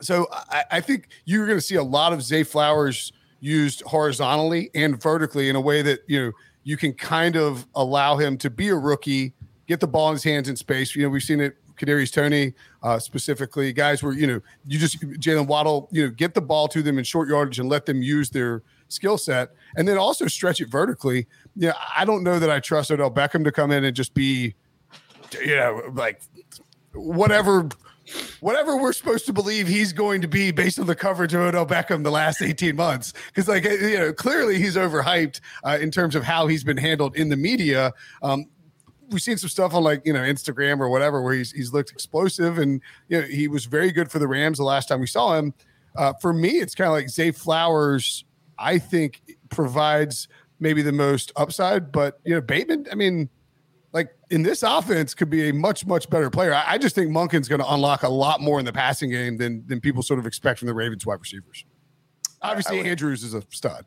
[0.00, 3.12] So I, I think you're going to see a lot of Zay Flowers
[3.44, 6.32] used horizontally and vertically in a way that you know
[6.62, 9.34] you can kind of allow him to be a rookie
[9.66, 10.94] get the ball in his hands in space.
[10.94, 11.56] You know, we've seen it.
[11.76, 16.32] Kadarius Toney, uh, specifically, guys where you know you just Jaylen Waddle, you know, get
[16.32, 19.88] the ball to them in short yardage and let them use their skill set, and
[19.88, 21.26] then also stretch it vertically.
[21.56, 24.54] Yeah, I don't know that I trust Odell Beckham to come in and just be,
[25.32, 26.22] you know, like
[26.92, 27.68] whatever
[28.40, 31.66] whatever we're supposed to believe he's going to be based on the coverage of Odell
[31.66, 33.12] Beckham the last 18 months.
[33.26, 37.16] Because, like, you know, clearly he's overhyped uh, in terms of how he's been handled
[37.16, 37.92] in the media.
[38.22, 38.46] Um,
[39.10, 41.90] we've seen some stuff on like you know Instagram or whatever where he's he's looked
[41.90, 45.06] explosive and you know he was very good for the Rams the last time we
[45.06, 45.54] saw him.
[45.96, 48.24] Uh, for me, it's kind of like Zay Flowers.
[48.58, 50.28] I think provides
[50.60, 52.86] maybe the most upside, but you know Bateman.
[52.90, 53.28] I mean,
[53.94, 56.52] like in this offense, could be a much much better player.
[56.52, 59.38] I, I just think Monken's going to unlock a lot more in the passing game
[59.38, 61.64] than than people sort of expect from the Ravens wide receivers.
[62.42, 63.86] Obviously, Andrews is a stud.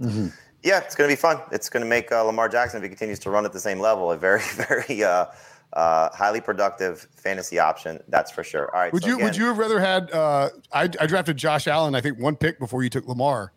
[0.00, 0.28] Mm-hmm.
[0.62, 1.40] Yeah, it's going to be fun.
[1.52, 3.78] It's going to make uh, Lamar Jackson, if he continues to run at the same
[3.78, 5.26] level, a very, very uh,
[5.72, 8.00] uh, highly productive fantasy option.
[8.08, 8.74] That's for sure.
[8.74, 8.92] All right.
[8.92, 10.10] Would so you again, Would you have rather had?
[10.10, 11.94] Uh, I, I drafted Josh Allen.
[11.94, 13.52] I think one pick before you took Lamar,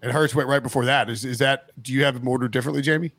[0.00, 1.10] and Hurts went right before that.
[1.10, 1.70] Is is that?
[1.82, 3.12] Do you have them ordered differently, Jamey?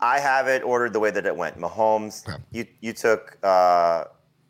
[0.00, 1.58] I have it ordered the way that it went.
[1.58, 2.42] Mahomes, okay.
[2.50, 3.38] you you took.
[3.42, 4.04] Uh,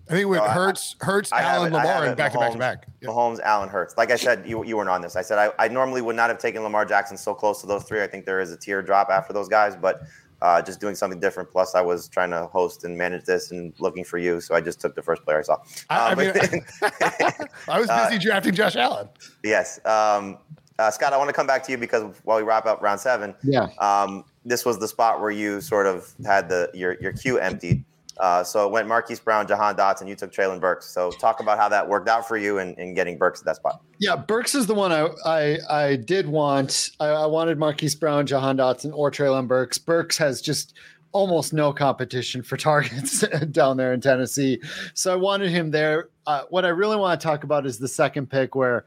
[0.08, 2.86] I think it went Hurts, Hurts, Allen, it, Lamar, and back to back to back.
[3.02, 3.96] Mahomes, Allen, Hurts.
[3.96, 5.16] Like I said, you, you weren't on this.
[5.16, 7.82] I said I, I normally would not have taken Lamar Jackson so close to those
[7.84, 8.02] three.
[8.02, 10.02] I think there is a tier drop after those guys, but
[10.42, 11.50] uh, just doing something different.
[11.50, 14.60] Plus, I was trying to host and manage this and looking for you, so I
[14.60, 15.58] just took the first player I saw.
[15.90, 16.32] I, um, I, mean,
[17.68, 19.08] I was busy uh, drafting Josh Allen.
[19.42, 20.38] Yes, um,
[20.78, 21.12] uh, Scott.
[21.12, 23.68] I want to come back to you because while we wrap up round seven, yeah,
[23.78, 27.84] um, this was the spot where you sort of had the your your queue emptied.
[28.18, 30.08] Uh, so it went Marquise Brown, Jahan Dotson.
[30.08, 30.86] You took Treylon Burks.
[30.86, 33.56] So talk about how that worked out for you in, in getting Burks at that
[33.56, 33.82] spot.
[33.98, 36.90] Yeah, Burks is the one I I, I did want.
[36.98, 39.76] I, I wanted Marquise Brown, Jahan Dotson, or Treylon Burks.
[39.76, 40.74] Burks has just
[41.12, 44.60] almost no competition for targets down there in Tennessee.
[44.94, 46.08] So I wanted him there.
[46.26, 48.86] Uh, what I really want to talk about is the second pick where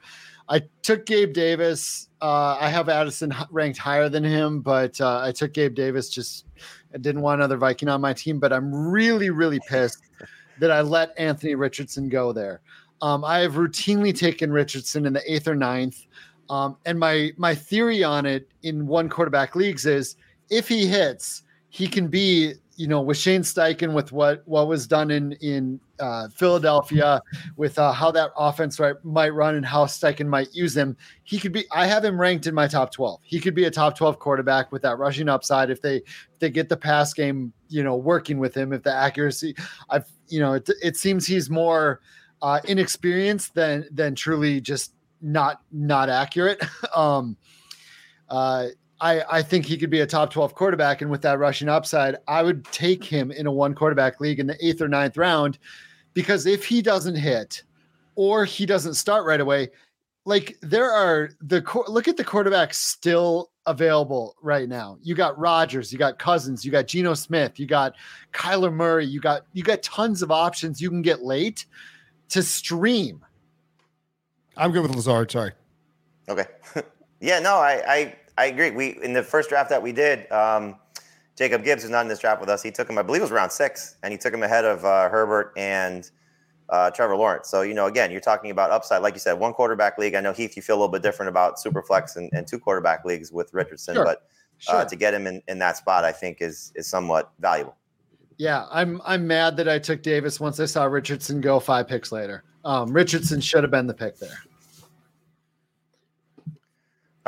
[0.49, 2.09] I took Gabe Davis.
[2.21, 6.45] Uh, I have Addison ranked higher than him, but uh, I took Gabe Davis just
[6.93, 10.01] I didn't want another Viking on my team, but I'm really, really pissed
[10.59, 12.61] that I let Anthony Richardson go there.
[13.01, 16.05] Um, I have routinely taken Richardson in the eighth or ninth.
[16.49, 20.15] Um, and my my theory on it in one quarterback leagues is
[20.49, 24.87] if he hits, he can be you know, with Shane Steichen, with what what was
[24.87, 27.21] done in in uh, Philadelphia,
[27.55, 31.39] with uh, how that offense right, might run and how Steichen might use him, he
[31.39, 31.65] could be.
[31.71, 33.21] I have him ranked in my top twelve.
[33.23, 36.49] He could be a top twelve quarterback with that rushing upside if they if they
[36.49, 38.73] get the pass game, you know, working with him.
[38.73, 39.55] If the accuracy,
[39.89, 42.01] I've you know, it, it seems he's more
[42.41, 46.63] uh, inexperienced than than truly just not not accurate.
[46.95, 47.35] um,
[48.29, 48.67] uh,
[49.01, 51.01] I, I think he could be a top 12 quarterback.
[51.01, 54.47] And with that rushing upside, I would take him in a one quarterback league in
[54.47, 55.57] the eighth or ninth round
[56.13, 57.63] because if he doesn't hit
[58.15, 59.69] or he doesn't start right away,
[60.25, 64.97] like there are the look at the quarterbacks still available right now.
[65.01, 67.95] You got Rodgers, you got Cousins, you got Geno Smith, you got
[68.33, 71.65] Kyler Murray, you got you got tons of options you can get late
[72.29, 73.23] to stream.
[74.57, 75.31] I'm good with Lazard.
[75.31, 75.51] Sorry.
[76.27, 76.45] Okay.
[77.21, 78.71] yeah, no, I, I I agree.
[78.71, 80.75] We in the first draft that we did, um,
[81.39, 82.61] Jacob Gibbs is not in this draft with us.
[82.61, 84.83] He took him, I believe, it was round six, and he took him ahead of
[84.83, 86.11] uh, Herbert and
[86.67, 87.47] uh, Trevor Lawrence.
[87.47, 90.15] So you know, again, you're talking about upside, like you said, one quarterback league.
[90.15, 93.05] I know Heath, you feel a little bit different about Superflex and, and two quarterback
[93.05, 94.03] leagues with Richardson, sure.
[94.03, 94.27] but
[94.67, 94.85] uh, sure.
[94.89, 97.77] to get him in, in that spot, I think is is somewhat valuable.
[98.35, 102.11] Yeah, I'm I'm mad that I took Davis once I saw Richardson go five picks
[102.11, 102.43] later.
[102.65, 104.37] Um, Richardson should have been the pick there.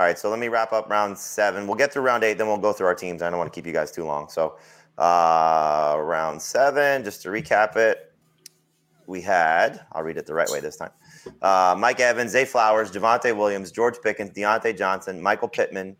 [0.02, 1.68] All right, so let me wrap up round seven.
[1.68, 3.22] We'll get through round eight, then we'll go through our teams.
[3.22, 4.30] I don't want to keep you guys too long.
[4.30, 4.58] So,
[4.98, 8.12] uh, round seven, just to recap it,
[9.06, 10.90] we had, I'll read it the right way this time
[11.44, 15.96] uh, Mike Evans, Zay Flowers, Javonte Williams, George Pickens, Diontae Johnson, Michael Pittman,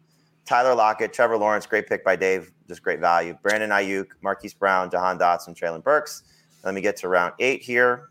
[0.48, 3.38] Tyler Lockett, Trevor Lawrence, great pick by Dave, just great value.
[3.44, 6.24] Brandon Aiyuk, Marquise Brown, Jahan Dotson, Treylon Burks.
[6.64, 8.10] Let me get to round eight here.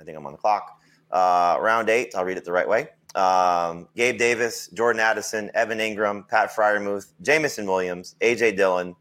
[0.00, 0.80] I think I'm on the clock.
[1.12, 5.78] Uh, round eight, I'll read it the right way um, Gabe Davis, Jordan Addison, Evan
[5.78, 8.94] Engram, Pat Freiermuth, Jameson Williams, AJ Dillon,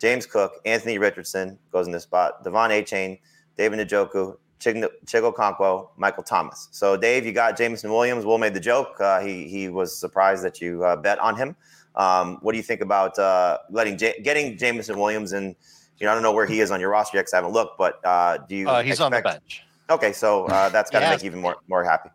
[0.00, 3.18] James Cook, Anthony Richardson goes in this spot, De'Von Achane,
[3.56, 6.68] David Njoku, Chig- Chigo Michael Thomas.
[6.70, 8.24] So, Dave, you got Jameson Williams.
[8.24, 9.00] Will made the joke.
[9.00, 11.56] Uh, he he was surprised that you uh, bet on him.
[11.94, 15.32] Um, what do you think about uh, letting J- getting Jameson Williams?
[15.32, 15.54] And
[15.98, 17.52] you know, I don't know where he is on your roster yet because I haven't
[17.52, 17.78] looked.
[17.78, 18.68] But uh, do you?
[18.68, 19.62] Uh, he's expect- on the bench.
[19.88, 22.10] Okay, so uh, that's got to make you even more more happy.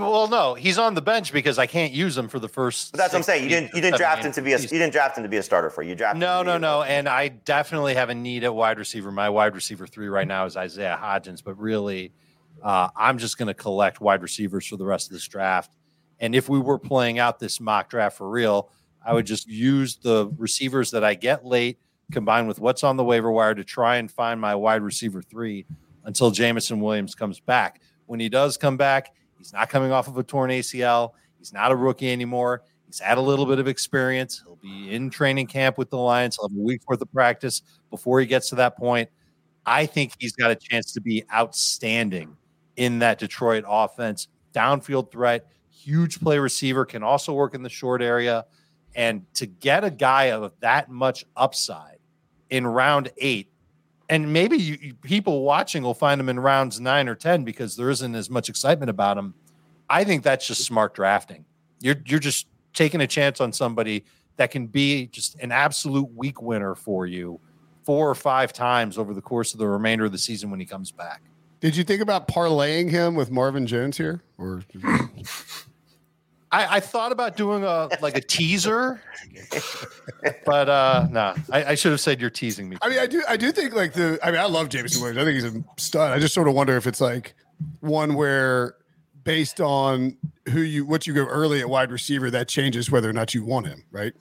[0.00, 2.92] Well, no, he's on the bench because I can't use him for the first.
[2.92, 3.44] But that's what I'm saying.
[3.44, 5.38] You didn't you didn't draft him to be a you didn't draft him to be
[5.38, 5.94] a starter for you.
[5.94, 6.82] Drafted no, no, no.
[6.82, 9.10] And I definitely have a need at wide receiver.
[9.10, 12.12] My wide receiver three right now is Isaiah Hodgins, but really,
[12.62, 15.74] uh, I'm just going to collect wide receivers for the rest of this draft.
[16.20, 18.70] And if we were playing out this mock draft for real,
[19.04, 21.78] I would just use the receivers that I get late
[22.12, 25.66] combined with what's on the waiver wire to try and find my wide receiver three
[26.04, 27.80] until Jameson Williams comes back.
[28.06, 31.12] When he does come back, he's not coming off of a torn ACL.
[31.38, 32.62] He's not a rookie anymore.
[32.86, 34.42] He's had a little bit of experience.
[34.44, 36.36] He'll be in training camp with the Lions.
[36.36, 39.08] He'll have a week worth of practice before he gets to that point.
[39.66, 42.36] I think he's got a chance to be outstanding
[42.76, 44.28] in that Detroit offense.
[44.54, 48.46] Downfield threat, huge play receiver, can also work in the short area.
[48.94, 51.98] And to get a guy of that much upside
[52.50, 53.50] in round eight,
[54.08, 57.76] and maybe you, you, people watching will find him in rounds nine or 10 because
[57.76, 59.34] there isn't as much excitement about him.
[59.88, 61.44] I think that's just smart drafting.
[61.80, 64.04] You're, you're just taking a chance on somebody
[64.36, 67.40] that can be just an absolute week winner for you
[67.84, 70.66] four or five times over the course of the remainder of the season when he
[70.66, 71.22] comes back.
[71.60, 74.62] Did you think about parlaying him with Marvin Jones here, or?
[76.56, 79.02] I, I, thought about doing a like a teaser,
[80.46, 82.78] but uh no, I, I, should have said you're teasing me.
[82.80, 85.20] I mean, I do I do think like the I mean, I love Jameson Williams.
[85.20, 86.12] I think he's a stud.
[86.12, 87.34] I just sort of wonder if it's like
[87.80, 88.76] one where
[89.22, 90.16] based on
[90.50, 93.44] who you what you go early at wide receiver, that changes whether or not you
[93.44, 94.14] want him, right?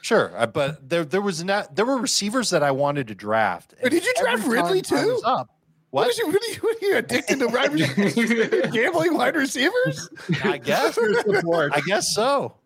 [0.00, 3.74] Sure, uh, but there there was not there were receivers that I wanted to draft.
[3.82, 5.20] did you draft Ridley too?
[5.24, 5.53] Up,
[5.94, 6.08] what?
[6.08, 8.72] What, you, what, are you, what are you addicted to wide receivers?
[8.72, 10.08] gambling wide receivers?
[10.42, 10.98] I guess.
[10.98, 12.56] I guess so.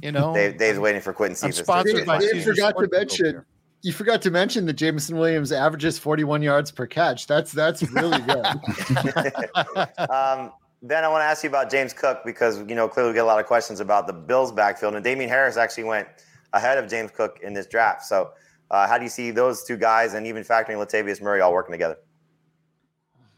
[0.00, 1.58] You know, Dave, Dave's waiting for Quinton Stevens.
[1.58, 3.44] Sponsored by Dave forgot to mention.
[3.82, 7.26] You forgot to mention that Jameson Williams averages 41 yards per catch.
[7.26, 8.46] That's that's really good.
[10.08, 10.52] um,
[10.82, 13.24] Ben, I want to ask you about James Cook because you know clearly we get
[13.24, 16.06] a lot of questions about the Bills backfield, and Damien Harris actually went
[16.52, 18.04] ahead of James Cook in this draft.
[18.04, 18.30] So,
[18.70, 21.72] uh, how do you see those two guys, and even factoring Latavius Murray, all working
[21.72, 21.96] together?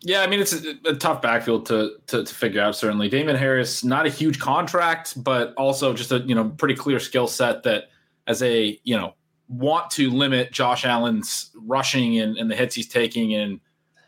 [0.03, 2.77] Yeah, I mean it's a, a tough backfield to, to, to figure out.
[2.77, 7.01] Certainly, Damien Harris, not a huge contract, but also just a you know pretty clear
[7.01, 7.85] skill set that
[8.27, 9.15] as a you know
[9.49, 13.61] want to limit Josh Allen's rushing and, and the hits he's taking and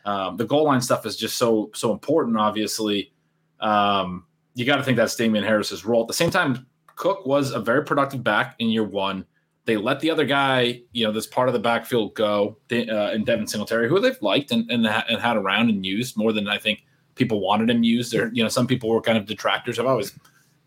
[0.05, 2.37] um, the goal line stuff is just so so important.
[2.37, 3.11] Obviously,
[3.59, 4.25] um,
[4.55, 6.01] you got to think that's Damien Harris's role.
[6.01, 6.65] At the same time,
[6.95, 9.25] Cook was a very productive back in year one.
[9.69, 13.23] They let the other guy, you know, this part of the backfield go, uh, and
[13.23, 16.57] Devin Singletary, who they've liked and, and, and had around and used more than I
[16.57, 16.79] think
[17.13, 18.15] people wanted him used.
[18.15, 19.77] Or you know, some people were kind of detractors.
[19.77, 20.17] I've always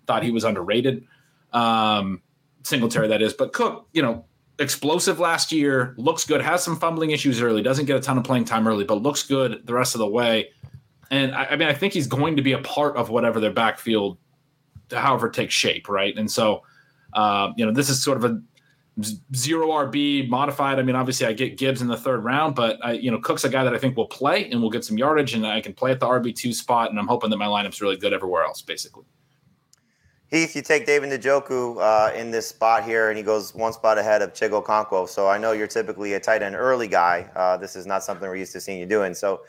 [0.07, 1.05] thought he was underrated.
[1.53, 2.23] Um,
[2.63, 4.25] Singletary, that is, but Cook, you know,
[4.61, 8.23] explosive last year, looks good, has some fumbling issues early, doesn't get a ton of
[8.23, 10.51] playing time early, but looks good the rest of the way.
[11.11, 13.53] And I, I mean, I think he's going to be a part of whatever their
[13.53, 14.17] backfield,
[14.93, 16.17] however, takes shape, right?
[16.17, 16.63] And so,
[17.15, 18.41] uh, you know, this is sort of a
[19.35, 20.79] zero RB modified.
[20.79, 23.45] I mean, obviously, I get Gibbs in the third round, but I, you know, Cook's
[23.45, 25.73] a guy that I think will play and will get some yardage, and I can
[25.73, 28.45] play at the RB two spot, and I'm hoping that my lineup's really good everywhere
[28.45, 29.05] else, basically.
[30.33, 33.99] Heath, you take David Njoku uh, in this spot here, and he goes one spot
[33.99, 35.07] ahead of Chig Okonkwo.
[35.07, 37.29] So I know you're typically a tight end early guy.
[37.37, 39.13] Uh, this is not something we're used to seeing you doing.
[39.13, 39.43] So,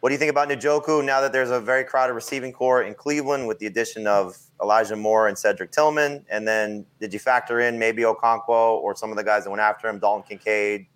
[0.00, 2.94] what do you think about Njoku now that there's a very crowded receiving core in
[2.94, 6.24] Cleveland with the addition of Elijah Moore and Cedric Tillman.
[6.28, 9.60] And then did you factor in maybe Okonkwo or some of the guys that went
[9.60, 10.86] after him, Dalton Kincaid,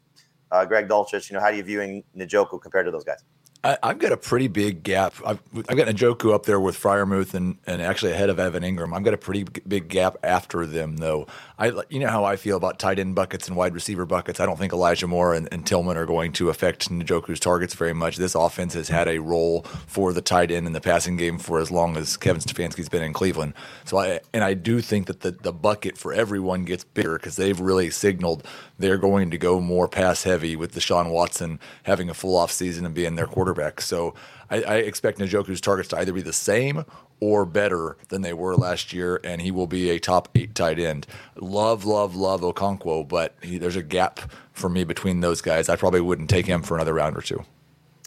[0.50, 1.30] uh, Greg Dulcich?
[1.30, 3.24] You know, how do you viewing Njoku compared to those guys?
[3.64, 5.14] I, have got a pretty big gap.
[5.24, 8.92] I've, I've got Njoku up there with Freiermuth and, and actually ahead of Evan Engram.
[8.92, 11.28] I've got a pretty big gap after them, though.
[11.58, 14.40] I you know how I feel about tight end buckets and wide receiver buckets.
[14.40, 17.92] I don't think Elijah Moore and, and Tillman are going to affect Njoku's targets very
[17.92, 18.16] much.
[18.16, 21.60] This offense has had a role for the tight end in the passing game for
[21.60, 23.54] as long as Kevin Stefanski's been in Cleveland.
[23.84, 27.36] So I and I do think that the, the bucket for everyone gets bigger because
[27.36, 28.44] they've really signaled
[28.82, 32.84] they're going to go more pass heavy with Deshaun Watson having a full off season
[32.84, 33.51] and being their quarterback.
[33.80, 34.14] So
[34.50, 36.84] I, I expect Njoku's targets to either be the same
[37.20, 40.78] or better than they were last year, and he will be a top eight tight
[40.78, 41.06] end.
[41.36, 44.18] Love, love, love Okonkwo, but he, there's a gap
[44.52, 45.68] for me between those guys.
[45.68, 47.42] I probably wouldn't take him for another round or two.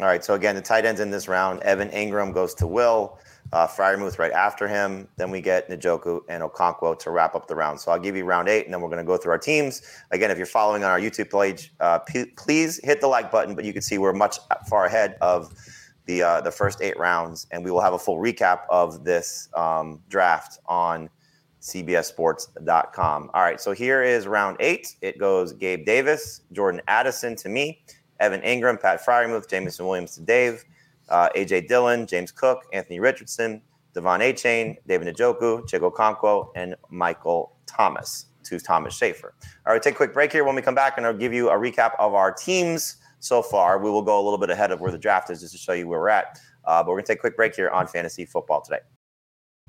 [0.02, 0.24] All right.
[0.24, 3.18] So again, the tight ends in this round: Evan Engram goes to Will,
[3.56, 5.08] uh, Freiermuth right after him.
[5.16, 7.80] Then we get Njoku and Okonkwo to wrap up the round.
[7.80, 9.82] So I'll give you round eight, and then we're going to go through our teams.
[10.12, 13.56] Again, if you're following on our YouTube page, uh, p- please hit the like button.
[13.56, 15.54] But you can see we're much far ahead of
[16.06, 19.48] the uh, the first eight rounds, and we will have a full recap of this
[19.56, 21.10] um, draft on
[21.62, 23.32] CBSSports.com.
[23.34, 24.98] All right, so here is round eight.
[25.02, 27.82] It goes Gabe Davis, Jordan Addison to me,
[28.20, 30.66] Evan Engram, Pat Freiermuth, Jameson Williams to Dave,
[31.10, 33.62] uh, AJ Dillon, James Cook, Anthony Richardson,
[33.96, 39.34] De'Von Achane, David Njoku, Chig Okonkwo, and Michael Thomas to Thomas Schaefer.
[39.66, 40.44] All right, take a quick break here.
[40.44, 43.80] When we come back, and I'll give you a recap of our teams so far.
[43.80, 45.74] We will go a little bit ahead of where the draft is just to show
[45.74, 46.40] you where we're at.
[46.64, 48.80] Uh, but we're going to take a quick break here on fantasy football today.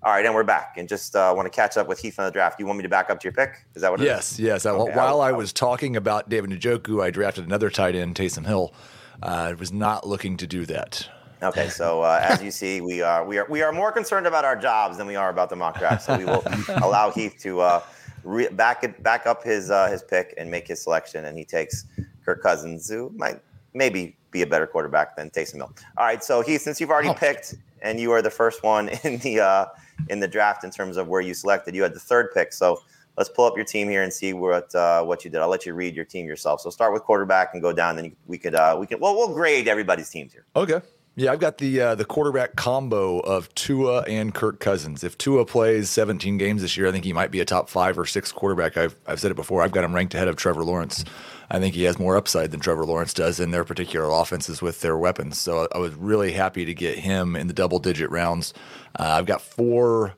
[0.02, 2.26] All right, and we're back, and just uh, want to catch up with Heath on
[2.26, 2.60] the draft.
[2.60, 3.54] You want me to back up to your pick?
[3.74, 4.00] Is that what?
[4.00, 4.40] Yes, is?
[4.40, 4.66] yes.
[4.66, 8.46] Okay, While I- I was talking about David Njoku, I drafted another tight end, Taysom
[8.46, 8.74] Hill.
[9.22, 11.08] Uh, I was not looking to do that.
[11.42, 14.44] Okay, so uh, as you see, we are we are we are more concerned about
[14.44, 16.04] our jobs than we are about the mock draft.
[16.04, 16.42] So we will
[16.82, 17.82] allow Heath to uh,
[18.24, 21.44] re- back it back up his uh, his pick and make his selection, and he
[21.44, 21.84] takes
[22.24, 23.40] Kirk Cousins, who might
[23.74, 25.72] maybe be a better quarterback than Taysom Hill.
[25.98, 29.18] All right, so Heath, since you've already picked and you are the first one in
[29.18, 29.66] the uh,
[30.08, 32.52] in the draft in terms of where you selected, you had the third pick.
[32.52, 32.80] So
[33.16, 35.40] let's pull up your team here and see what uh, what you did.
[35.40, 36.60] I'll let you read your team yourself.
[36.60, 37.96] So start with quarterback and go down.
[37.96, 40.46] Then we could uh, we can well we'll grade everybody's teams here.
[40.56, 40.80] Okay.
[41.18, 45.02] Yeah, I've got the uh, the quarterback combo of Tua and Kirk Cousins.
[45.02, 47.98] If Tua plays 17 games this year, I think he might be a top five
[47.98, 48.76] or six quarterback.
[48.76, 49.62] I've I've said it before.
[49.62, 51.06] I've got him ranked ahead of Trevor Lawrence.
[51.50, 54.82] I think he has more upside than Trevor Lawrence does in their particular offenses with
[54.82, 55.38] their weapons.
[55.38, 58.52] So I was really happy to get him in the double digit rounds.
[58.98, 60.14] Uh, I've got four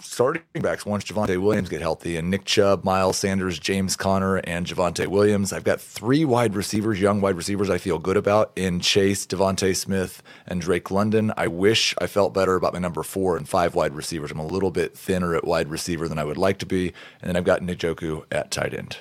[0.00, 4.66] starting backs once Javonte Williams get healthy, and Nick Chubb, Miles Sanders, James Conner, and
[4.66, 5.52] Javonte Williams.
[5.52, 9.76] I've got three wide receivers, young wide receivers I feel good about in Chase, DeVonta
[9.76, 11.32] Smith, and Drake London.
[11.36, 14.30] I wish I felt better about my number four and five wide receivers.
[14.30, 16.88] I'm a little bit thinner at wide receiver than I would like to be.
[17.20, 18.96] And then I've got Njoku at tight end.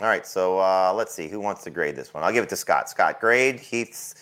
[0.00, 2.22] All right, so uh, let's see who wants to grade this one.
[2.22, 2.88] I'll give it to Scott.
[2.88, 4.14] Scott, grade Heath's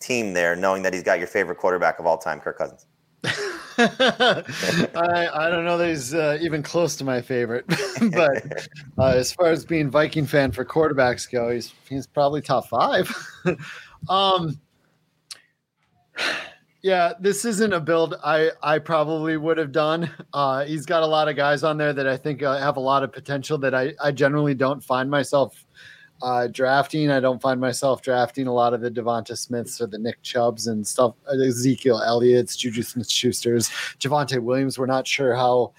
[0.00, 2.85] team there, knowing that he's got your favorite quarterback of all time, Kirk Cousins.
[3.78, 7.66] I, I don't know that he's uh, even close to my favorite,
[8.12, 8.68] but
[8.98, 13.14] uh, as far as being Viking fan for quarterbacks go, he's he's probably top five.
[14.08, 14.58] um,
[16.82, 20.10] yeah, this isn't a build I I probably would have done.
[20.32, 22.80] Uh, he's got a lot of guys on there that I think uh, have a
[22.80, 25.66] lot of potential that I I generally don't find myself
[26.22, 27.10] uh, drafting.
[27.10, 30.66] I don't find myself drafting a lot of the DeVonta Smiths or the Nick Chubbs
[30.66, 31.14] and stuff.
[31.28, 34.78] uh, Ezekiel Elliott's, Juju Smith Schuster's, Javonte Williams.
[34.78, 35.72] We're not sure how,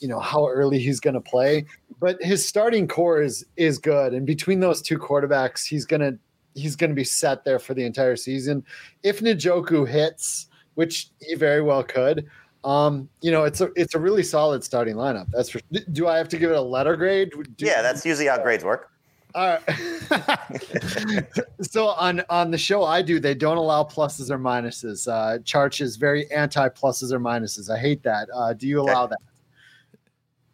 [0.00, 1.64] you know, how early he's going to play,
[2.00, 4.12] but his starting core is is good.
[4.14, 6.12] And between those two quarterbacks, he's gonna
[6.54, 8.64] he's gonna be set there for the entire season.
[9.02, 12.26] If Njoku hits, which he very well could.
[12.64, 15.26] Um, you know, it's a it's a really solid starting lineup.
[15.32, 15.60] That's for.
[15.92, 17.30] Do I have to give it a letter grade?
[17.56, 18.90] Do- Yeah, that's usually how grades work.
[19.34, 21.24] All right.
[21.62, 25.06] so on on the show I do, they don't allow pluses or minuses.
[25.06, 27.70] Uh, Charch is very anti pluses or minuses.
[27.70, 28.28] I hate that.
[28.34, 29.18] Uh, do you allow that?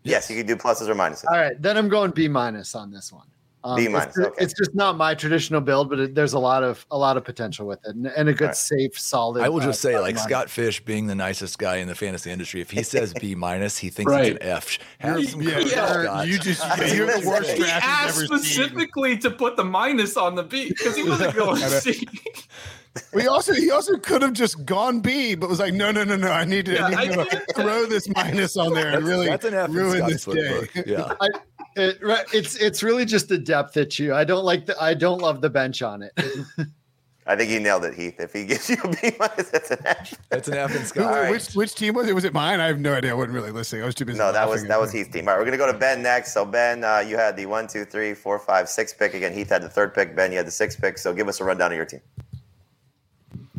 [0.03, 1.25] Yes, you can do pluses or minuses.
[1.31, 3.27] All right, then I'm going B minus on this one.
[3.64, 4.44] Um, B it's minus, okay.
[4.44, 7.24] It's just not my traditional build, but it, there's a lot of a lot of
[7.24, 8.56] potential with it, and, and a good, right.
[8.56, 9.42] safe, solid.
[9.42, 10.20] I will uh, just say, like lineup.
[10.20, 13.78] Scott Fish being the nicest guy in the fantasy industry, if he says B minus,
[13.78, 14.32] he thinks Right.
[14.36, 14.78] it's an F.
[14.98, 15.70] Have some Yeah, courage,
[16.06, 16.28] Scott.
[16.28, 18.38] you just you're the worst He draft asked you've seen.
[18.38, 21.92] specifically to put the minus on the B because he wasn't going to see.
[21.94, 22.08] C.
[23.12, 26.14] We also he also could have just gone B, but was like, no, no, no,
[26.16, 26.30] no.
[26.30, 29.04] I need to, Yeah, I need I to throw this minus on there and That's,
[29.04, 30.60] really that's an F ruin Scott's this day.
[30.74, 30.86] book.
[30.86, 31.14] Yeah.
[31.77, 34.14] It, right, it's it's really just the depth at you.
[34.14, 36.12] I don't like the I don't love the bench on it.
[37.27, 38.20] I think he nailed it, Heath.
[38.20, 40.14] If he gives you a B minus, that's an F.
[40.29, 41.07] That's an F in Scott.
[41.07, 41.31] All right.
[41.31, 42.14] Which which team was it?
[42.14, 42.61] Was it mine?
[42.61, 43.12] I have no idea.
[43.12, 43.83] I wasn't really listening.
[43.83, 44.18] I was too busy.
[44.18, 44.93] No, that was that was.
[44.93, 45.27] Heath's team.
[45.27, 46.35] All right, we're gonna go to Ben next.
[46.35, 49.33] So Ben, uh, you had the one, two, three, four, five, six pick again.
[49.33, 50.14] Heath had the third pick.
[50.14, 50.99] Ben, you had the sixth pick.
[50.99, 52.01] So give us a rundown of your team.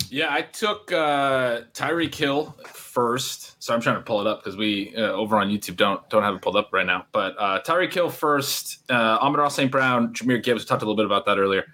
[0.10, 2.56] Yeah, I took uh, Tyreek Hill
[2.96, 3.62] first.
[3.62, 6.24] So I'm trying to pull it up because we uh, over on YouTube don't don't
[6.24, 7.06] have it pulled up right now.
[7.12, 9.70] But uh, Tyreek Hill first, uh, Amon-Ra St.
[9.70, 10.64] Brown, Jahmyr Gibbs.
[10.64, 11.66] We talked a little bit about that earlier.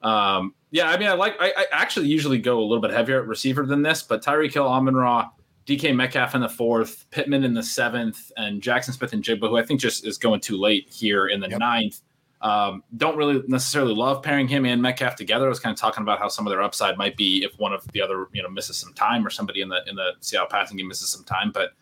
[0.00, 1.34] Um, yeah, I mean, I like.
[1.40, 4.54] I, I actually usually go a little bit heavier at receiver than this, but Tyreek
[4.54, 5.28] Hill, Amon-Ra,
[5.66, 9.80] DK Metcalf in the fourth, Pittman in the seventh, and Jaxon Smith-Njigba, who I think
[9.80, 11.58] just is going too late here in the Yep.
[11.58, 12.00] ninth.
[12.40, 15.46] Um, don't really necessarily love pairing him and Metcalf together.
[15.46, 17.72] I was kind of talking about how some of their upside might be if one
[17.72, 20.48] of the other, you know, misses some time or somebody in the in the Seattle
[20.48, 21.52] passing game misses some time.
[21.52, 21.72] But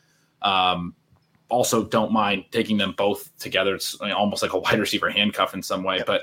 [0.40, 0.94] um,
[1.48, 3.74] also don't mind taking them both together.
[3.74, 6.02] It's I mean, almost like a wide receiver handcuff in some way.
[6.06, 6.22] But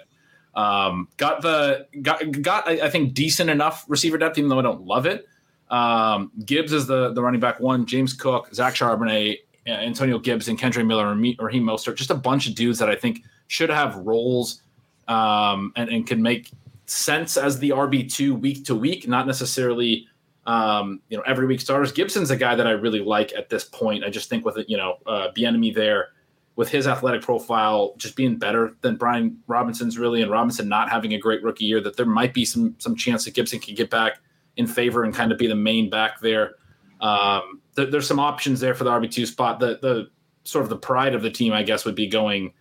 [0.55, 4.63] um, got the got got I, I think decent enough receiver depth, even though I
[4.63, 5.27] don't love it.
[5.69, 7.85] Um, Gibbs is the the running back one.
[7.85, 11.95] James Cook, Zach Charbonnet, Antonio Gibson, and Kendre Miller Raheem Mostert.
[11.95, 14.61] Just a bunch of dudes that I think should have roles
[15.07, 16.51] um, and, and can make
[16.85, 20.07] sense as the RB two week to week, not necessarily
[20.45, 21.91] um, you know every week starters.
[21.91, 24.03] Gibson's a guy that I really like at this point.
[24.03, 26.09] I just think with you know uh, Bieniemy there
[26.55, 31.13] with his athletic profile just being better than Brian Robinson's really, and Robinson not having
[31.13, 33.89] a great rookie year, that there might be some some chance that Gibson can get
[33.89, 34.19] back
[34.57, 36.55] in favor and kind of be the main back there.
[37.01, 39.59] Um, th- there's some options there for the RB two spot.
[39.59, 40.09] The the
[40.43, 42.53] sort of the pride of the team, I guess, would be going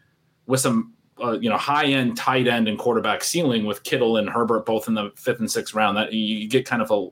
[0.46, 4.28] with some uh, you know high end tight end and quarterback ceiling with Kittle and
[4.28, 5.96] Herbert both in the fifth and sixth round.
[5.96, 7.08] That you get kind of a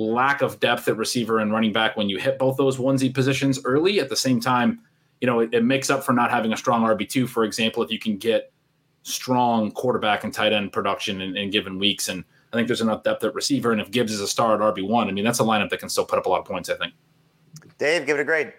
[0.00, 3.60] lack of depth at receiver and running back when you hit both those onesie positions
[3.64, 4.00] early.
[4.00, 4.80] At the same time,
[5.20, 7.90] you know, it, it makes up for not having a strong RB2, for example, if
[7.90, 8.52] you can get
[9.02, 12.08] strong quarterback and tight end production in, in given weeks.
[12.08, 13.72] And I think there's enough depth at receiver.
[13.72, 15.88] And if Gibbs is a star at RB1, I mean, that's a lineup that can
[15.88, 16.94] still put up a lot of points, I think.
[17.78, 18.52] Dave, give it a grade.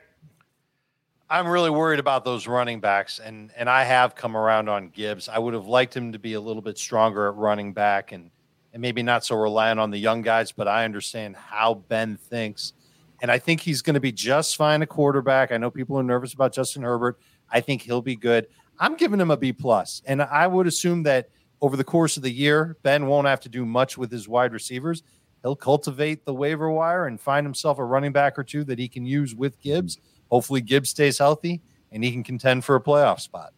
[1.32, 5.30] I'm really worried about those running backs, and and I have come around on Gibbs.
[5.30, 8.30] I would have liked him to be a little bit stronger at running back, and
[8.74, 10.52] and maybe not so reliant on the young guys.
[10.52, 12.74] But I understand how Ben thinks,
[13.22, 15.54] and I think he's going to be just fine a quarterback.
[15.54, 17.18] I know people are nervous about Justin Herbert.
[17.50, 18.48] I think he'll be good.
[18.78, 21.30] I'm giving him a B plus, and I would assume that
[21.62, 24.52] over the course of the year, Ben won't have to do much with his wide
[24.52, 25.02] receivers.
[25.44, 28.90] He'll cultivate the waiver wire and find himself a running back or two that he
[28.90, 29.98] can use with Gibbs.
[30.32, 31.62] Hopefully, Gibbs stays healthy
[31.92, 33.54] and he can contend for a playoff spot.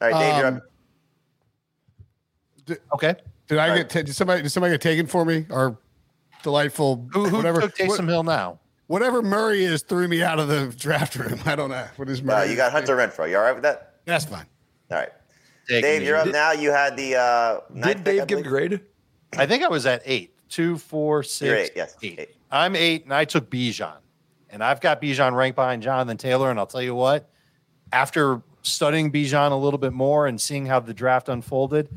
[0.00, 0.62] All right, Dave, you're Um, up.
[2.94, 3.14] Okay.
[3.48, 5.46] Did I All get ta- did somebody did somebody get taken for me?
[5.50, 5.76] Our
[6.42, 8.60] delightful Who, who whatever took Taysom what- Hill now?
[8.88, 11.40] whatever Murray is threw me out of the draft room.
[11.44, 12.50] I don't know what is Uh, Murray.
[12.50, 13.28] you got Hunter Renfrow.
[13.28, 13.94] You all right with that?
[14.04, 14.46] That's fine.
[14.90, 15.08] All right.
[15.68, 16.06] Take Dave, me.
[16.06, 16.52] you're up now.
[16.52, 18.80] You had the uh, ninth Did pick, Dave give a grade?
[19.36, 20.32] I think I was at eight.
[20.48, 22.18] Two, four, six, You're eight, yes, eight.
[22.20, 22.36] eight.
[22.52, 23.96] I'm eight, and I took Bijan.
[24.50, 26.50] And I've got Bijan ranked behind Jonathan Taylor.
[26.50, 27.30] And I'll tell you what,
[27.92, 31.88] after studying Bijan a little bit more and seeing how the draft unfolded,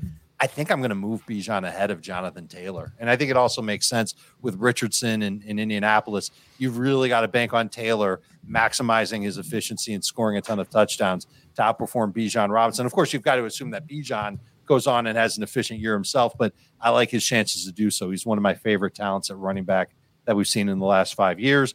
[0.41, 2.93] I think I'm going to move Bijan ahead of Jonathan Taylor.
[2.97, 6.31] And I think it also makes sense with Richardson in, in Indianapolis.
[6.57, 10.69] You've really got to bank on Taylor maximizing his efficiency and scoring a ton of
[10.69, 12.85] touchdowns to outperform Bijan Robinson.
[12.85, 15.93] Of course, you've got to assume that Bijan goes on and has an efficient year
[15.93, 18.11] himself, but I like his chances to do so.
[18.11, 19.89] He's one of my favorite talents at running back
[20.25, 21.73] that we've seen in the last five years.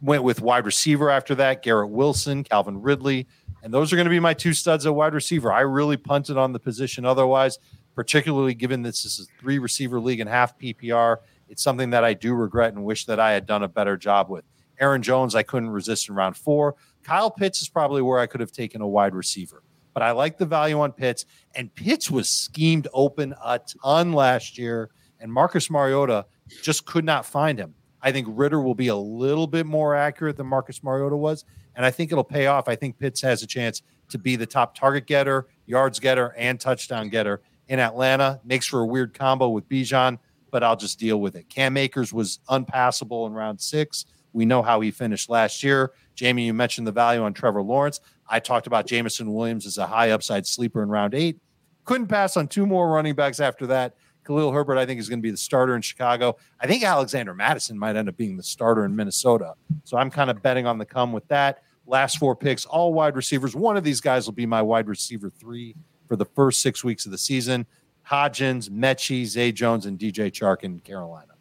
[0.00, 3.26] Went with wide receiver after that, Garrett Wilson, Calvin Ridley.
[3.62, 5.52] And those are going to be my two studs at wide receiver.
[5.52, 7.58] I really punted on the position otherwise,
[7.94, 11.18] particularly given this is a three receiver league and half PPR.
[11.48, 14.30] It's something that I do regret and wish that I had done a better job
[14.30, 14.44] with.
[14.78, 16.76] Aaron Jones, I couldn't resist in round four.
[17.02, 19.62] Kyle Pitts is probably where I could have taken a wide receiver,
[19.92, 21.26] but I like the value on Pitts.
[21.54, 26.24] And Pitts was schemed open a ton last year, and Marcus Mariota
[26.62, 27.74] just could not find him.
[28.02, 31.44] I think Ridder will be a little bit more accurate than Marcus Mariota was,
[31.74, 32.68] and I think it'll pay off.
[32.68, 36.58] I think Pitts has a chance to be the top target getter, yards getter, and
[36.58, 38.40] touchdown getter in Atlanta.
[38.44, 40.18] Makes for a weird combo with Bijan,
[40.50, 41.48] but I'll just deal with it.
[41.48, 44.06] Cam Akers was unpassable in round six.
[44.32, 45.92] We know how he finished last year.
[46.16, 48.00] Jamey, you mentioned the value on Trevor Lawrence.
[48.28, 51.38] I talked about Jameson Williams as a high upside sleeper in round eight.
[51.84, 53.96] Couldn't pass on two more running backs after that.
[54.24, 56.36] Khalil Herbert, I think, is going to be the starter in Chicago.
[56.60, 59.54] I think Alexander Mattison might end up being the starter in Minnesota.
[59.84, 61.62] So I'm kind of betting on the come with that.
[61.86, 63.56] Last four picks, all wide receivers.
[63.56, 65.74] One of these guys will be my wide receiver three
[66.06, 67.66] for the first six weeks of the season.
[68.08, 71.32] Hodgins, Mechie, Zay Jones, and DJ Chark in Carolina.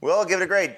[0.00, 0.76] Will, give it a grade.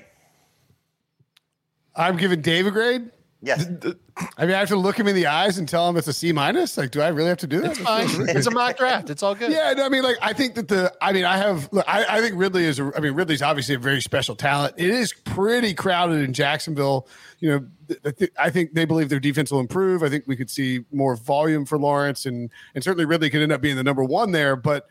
[1.95, 3.11] I'm giving Dave a grade.
[3.43, 3.67] Yes.
[4.39, 6.13] I mean, I have to look him in the eyes and tell him it's a
[6.13, 6.79] C minus.
[6.79, 7.73] Like, do I really have to do that?
[7.73, 8.29] It's fine.
[8.29, 9.11] it's a mock draft.
[9.11, 9.51] It's all good.
[9.51, 12.05] Yeah, no, I mean, like, I think that the, I mean, I have, look, I,
[12.09, 14.75] I think Ridley is, a, I mean, Ridley's obviously a very special talent.
[14.77, 17.09] It is pretty crowded in Jacksonville.
[17.41, 20.05] You know, th- th- I think they believe their defense will improve.
[20.05, 23.51] I think we could see more volume for Lawrence, and and certainly Ridley could end
[23.51, 24.55] up being the number one there.
[24.55, 24.87] But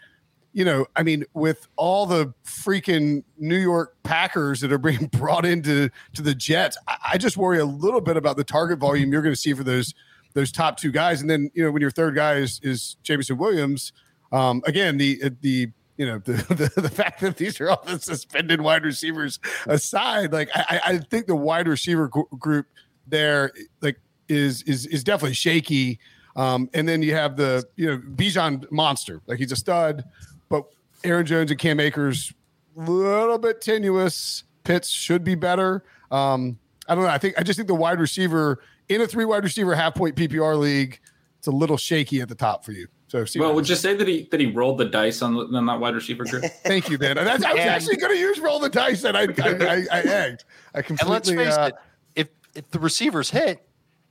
[0.54, 5.46] you know, I mean, with all the freaking New York Packers that are being brought
[5.46, 9.12] into to the Jets, I, I just worry a little bit about the target volume
[9.12, 9.94] you're going to see for those
[10.34, 11.22] those top two guys.
[11.22, 13.94] And then you know, when your third guy is is Jameson Williams,
[14.32, 16.34] um, again, the the you know the,
[16.76, 20.94] the the fact that these are all the suspended wide receivers aside, like I, I-
[20.94, 22.68] I think the wide receiver group
[23.08, 23.98] there like
[24.28, 26.00] is is is definitely shaky.
[26.38, 30.06] Um, and then you have the you know Bijan monster, like he's a stud,
[30.52, 30.66] but
[31.04, 32.32] Aaron Jones and Cam Akers
[32.78, 34.44] a little bit tenuous.
[34.64, 35.84] Pitts should be better.
[36.12, 37.10] Um, I don't know.
[37.10, 40.16] I think I just think the wide receiver in a three wide receiver half point
[40.16, 41.00] PPR league,
[41.40, 42.88] it's a little shaky at the top for you.
[43.08, 45.66] So see Well, would you say that he that he rolled the dice on, on
[45.66, 46.44] that wide receiver group?
[46.64, 47.16] thank you, Ben.
[47.16, 49.86] That's, I was And- actually going to use roll the dice, and I I, I,
[49.92, 50.44] I egged.
[50.76, 51.12] I And completely.
[51.12, 51.72] let's face uh,
[52.16, 53.66] it, if if the receivers hit,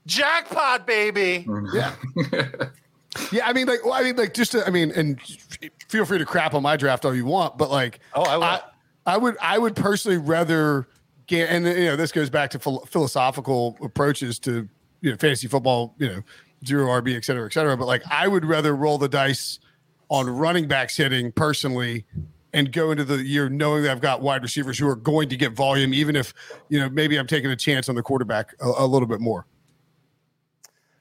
[0.07, 1.47] jackpot, baby.
[1.72, 1.95] Yeah.
[3.32, 5.20] yeah, I mean, like, well, I mean, like, just, to, I mean, and
[5.88, 8.54] feel free to crap on my draft all you want, but like, Oh, I.
[8.56, 8.61] I,
[9.06, 10.86] I would, I would personally rather
[11.26, 14.68] get, and you know, this goes back to phil- philosophical approaches to
[15.00, 16.22] you know fantasy football, you know,
[16.66, 17.76] zero RB, et cetera, et cetera.
[17.76, 19.58] But like, I would rather roll the dice
[20.11, 22.04] on running backs hitting personally.
[22.52, 25.36] And go into the year knowing that I've got wide receivers who are going to
[25.36, 26.34] get volume, even if
[26.68, 29.46] you know maybe I'm taking a chance on the quarterback a, a little bit more.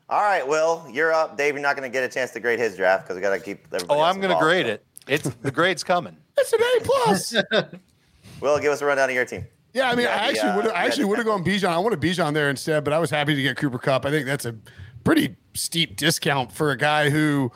[0.10, 1.38] All right, Will, you're up.
[1.38, 3.30] Dave, you're not going to get a chance to grade his draft because we got
[3.36, 3.86] to keep everybody.
[3.90, 4.44] Oh, else I'm going to involved.
[4.44, 4.84] grade it.
[5.08, 6.16] It's the grade's coming.
[6.42, 7.36] It's an A plus.
[8.42, 9.46] Will, give us a rundown of your team.
[9.74, 11.10] Yeah, I mean, Yeah, I actually uh, would I actually yeah.
[11.10, 11.68] would have gone Bijan.
[11.68, 14.06] I wanted Bijan there instead, but I was happy to get Cooper Kupp.
[14.06, 14.56] I think that's a
[15.04, 17.52] pretty steep discount for a guy who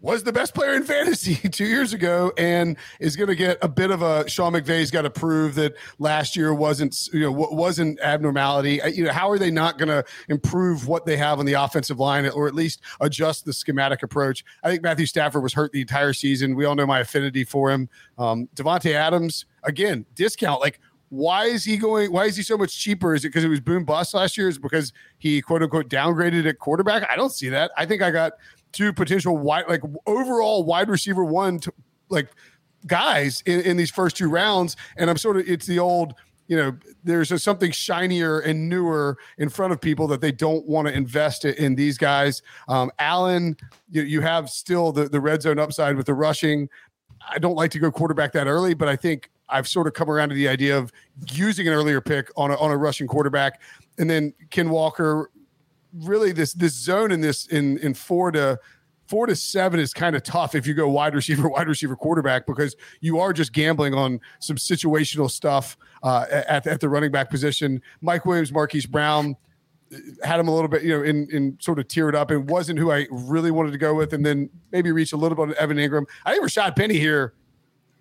[0.00, 3.68] was the best player in fantasy two years ago and is going to get a
[3.68, 7.98] bit of a Sean McVay's got to prove that last year wasn't you know wasn't
[8.00, 8.80] abnormality.
[8.92, 11.98] You know how are they not going to improve what they have on the offensive
[11.98, 14.44] line or at least adjust the schematic approach?
[14.62, 16.54] I think Matthew Stafford was hurt the entire season.
[16.54, 17.88] We all know my affinity for him.
[18.18, 20.80] Um, Davante Adams again discount like.
[21.10, 22.12] Why is he going?
[22.12, 23.14] Why is he so much cheaper?
[23.14, 24.46] Is it because it was boom bust last year?
[24.46, 27.08] Is because he quote unquote downgraded at quarterback?
[27.10, 27.70] I don't see that.
[27.78, 28.34] I think I got
[28.72, 31.72] two potential wide, like overall wide receiver one, to,
[32.08, 32.28] like
[32.86, 34.76] guys in, in these first two rounds.
[34.96, 36.14] And I'm sort of, it's the old,
[36.46, 40.88] you know, there's something shinier and newer in front of people that they don't want
[40.88, 42.42] to invest in, in these guys.
[42.68, 43.56] Um, Allen,
[43.90, 46.68] you, you have still the, the red zone upside with the rushing.
[47.28, 50.10] I don't like to go quarterback that early, but I think I've sort of come
[50.10, 50.92] around to the idea of
[51.32, 53.60] using an earlier pick on a, on a rushing quarterback.
[53.98, 55.30] And then Ken Walker,
[55.92, 58.58] really this this zone in this in in four to
[59.08, 62.46] four to seven is kind of tough if you go wide receiver, wide receiver, quarterback
[62.46, 67.30] because you are just gambling on some situational stuff uh, at at the running back
[67.30, 67.82] position.
[68.00, 69.36] Mike Williams, Marquise Brown
[69.92, 72.30] uh, had him a little bit, you know, in in sort of tiered up.
[72.30, 75.36] It wasn't who I really wanted to go with, and then maybe reach a little
[75.36, 76.06] bit of Evan Engram.
[76.24, 77.34] I think Rashaad Penny here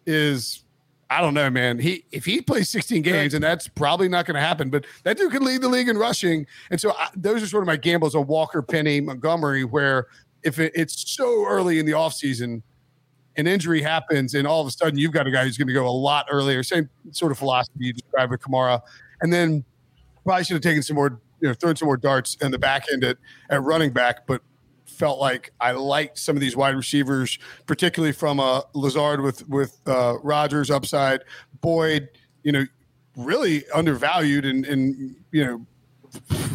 [0.06, 0.64] is.
[1.10, 1.80] I don't know, man.
[1.80, 5.18] He if he plays 16 games, and that's probably not going to happen, but that
[5.18, 6.46] dude can lead the league in rushing.
[6.70, 10.08] And so I, those are sort of my gambles on Walker, Penny, Montgomery, where
[10.44, 12.62] if it, it's so early in the offseason,
[13.38, 15.74] an injury happens, and all of a sudden you've got a guy who's going to
[15.74, 16.62] go a lot earlier.
[16.62, 18.82] Same sort of philosophy you described with Kamara.
[19.22, 19.64] And then
[20.24, 22.86] probably should have taken some more, you know, thrown some more darts in the back
[22.92, 23.18] end at,
[23.50, 24.42] at running back, but
[24.90, 29.80] felt like I liked some of these wide receivers, particularly from uh, Lazard with with
[29.86, 31.24] uh, Rodgers upside,
[31.62, 32.10] Boyd,
[32.44, 32.66] you know,
[33.16, 35.66] really undervalued, and and you know.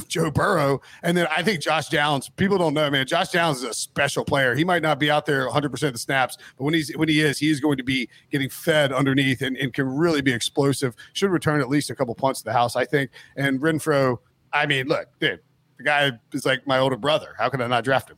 [0.08, 2.28] Joe Burrow, and then I think Josh Downs.
[2.30, 3.06] People don't know, man.
[3.06, 4.54] Josh Downs is a special player.
[4.54, 7.08] He might not be out there 100 percent of the snaps, but when he's when
[7.08, 10.32] he is, he is going to be getting fed underneath and, and can really be
[10.32, 10.96] explosive.
[11.12, 13.10] Should return at least a couple punts to the house, I think.
[13.36, 14.18] And Renfrow,
[14.52, 15.40] I mean, look, dude,
[15.82, 17.34] the guy is like my older brother.
[17.38, 18.16] How can I not draft him?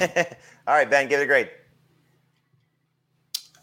[0.66, 1.50] All right, Ben, give it a grade.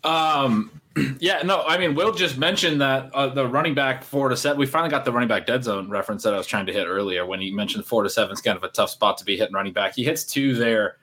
[0.04, 0.82] Um,
[1.20, 4.60] yeah, no, I mean, Will just mentioned that uh, the running back four to seven.
[4.60, 6.86] We finally got the running back dead zone reference that I was trying to hit
[6.86, 9.38] earlier when he mentioned four to seven is kind of a tough spot to be
[9.38, 9.96] hitting running back.
[9.96, 10.98] He hits two there.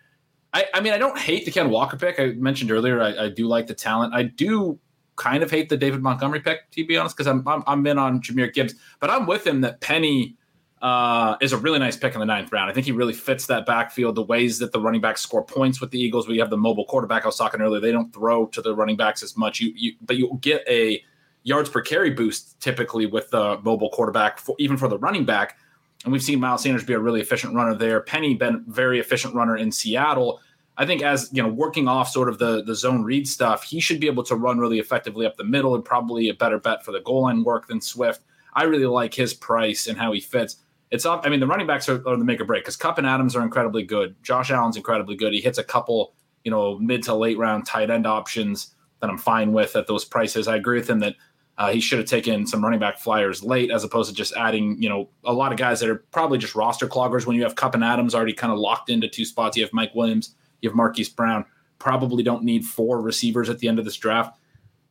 [0.53, 2.21] I, I mean, I don't hate the Ken Walker pick.
[2.21, 4.15] I mentioned earlier, I, I do like the talent.
[4.15, 4.79] I do
[5.17, 7.99] kind of hate the David Montgomery pick, to be honest, because I'm, I'm I'm in
[7.99, 10.37] on Jahmyr Gibbs, but I'm with him that Penny
[10.83, 12.71] uh, is a really nice pick in the ninth round.
[12.71, 14.15] I think he really fits that backfield.
[14.15, 16.85] The ways that the running backs score points with the Eagles, we have the mobile
[16.85, 17.81] quarterback I was talking earlier.
[17.81, 19.61] They don't throw to the running backs as much.
[19.61, 21.03] You, you but you get a
[21.43, 25.59] yards per carry boost typically with the mobile quarterback, for, even for the running back.
[26.05, 28.01] And we've seen Miles Sanders be a really efficient runner there.
[28.01, 30.41] Penny been very efficient runner in Seattle.
[30.77, 33.81] I think as you know, working off sort of the the zone read stuff, he
[33.81, 36.85] should be able to run really effectively up the middle and probably a better bet
[36.85, 38.23] for the goal line work than Swift.
[38.55, 40.57] I really like his price and how he fits.
[40.91, 41.23] It's up.
[41.25, 43.37] I mean, the running backs are, are the make or break because Kupp and Adams
[43.37, 44.17] are incredibly good.
[44.23, 45.33] Josh Allen's incredibly good.
[45.33, 46.15] He hits a couple,
[46.45, 50.05] you know, mid to late round tight end options that I'm fine with at those
[50.05, 50.49] prices.
[50.49, 51.15] I agree with him that
[51.59, 54.81] uh, he should have taken some running back flyers late as opposed to just adding,
[54.81, 57.57] you know, a lot of guys that are probably just roster cloggers when you have
[57.57, 59.57] Kupp and Adams already kind of locked into two spots.
[59.57, 61.45] You have Mike Williams, you have Marquise Brown.
[61.79, 64.39] Probably don't need four receivers at the end of this draft.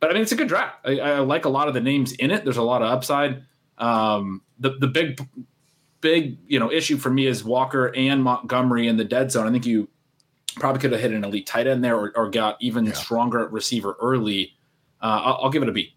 [0.00, 0.78] But I mean, it's a good draft.
[0.84, 2.44] I, I like a lot of the names in it.
[2.44, 3.44] There's a lot of upside.
[3.78, 5.20] Um, the the big
[6.00, 9.46] big you know issue for me is Walker and Montgomery in the dead zone.
[9.46, 9.88] I think you
[10.56, 13.52] probably could have hit an elite tight end there or, or got even stronger at
[13.52, 14.54] receiver early.
[15.00, 15.94] Uh, I'll, I'll give it a B.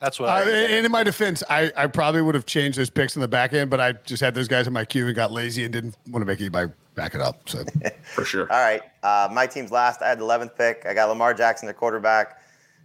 [0.00, 0.28] That's what.
[0.28, 3.22] Uh, I, and in my defense, I, I probably would have changed those picks in
[3.22, 5.64] the back end, but I just had those guys in my queue and got lazy
[5.64, 7.48] and didn't want to make anybody back it up.
[7.48, 7.64] So
[8.02, 8.52] For sure.
[8.52, 8.82] All right.
[9.02, 10.02] Uh, my team's last.
[10.02, 10.84] I had the 11th pick.
[10.86, 12.38] I got Lamar Jackson at quarterback,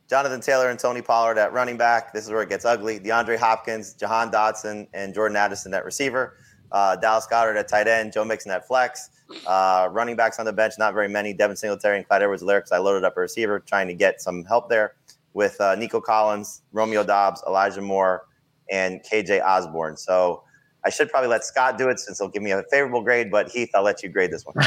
[0.10, 2.14] Jonathan Taylor and Tony Pollard at running back.
[2.14, 3.00] This is where it gets ugly.
[3.00, 6.36] DeAndre Hopkins, Jahan Dotson, and Jordan Addison at receiver.
[6.72, 9.12] Uh, Dallas Goedert at tight end, Joe Mixon at flex.
[9.46, 11.32] Uh, running backs on the bench, not very many.
[11.34, 14.44] Devin Singletary and Clyde Edwards because I loaded up a receiver trying to get some
[14.46, 14.96] help there
[15.34, 18.26] with uh, Nico Collins, Romeo Doubs, Elijah Moore,
[18.72, 19.96] and KJ Osborn.
[19.96, 20.44] So
[20.84, 23.50] I should probably let Scott do it since he'll give me a favorable grade, but
[23.50, 24.56] Heath, I'll let you grade this one.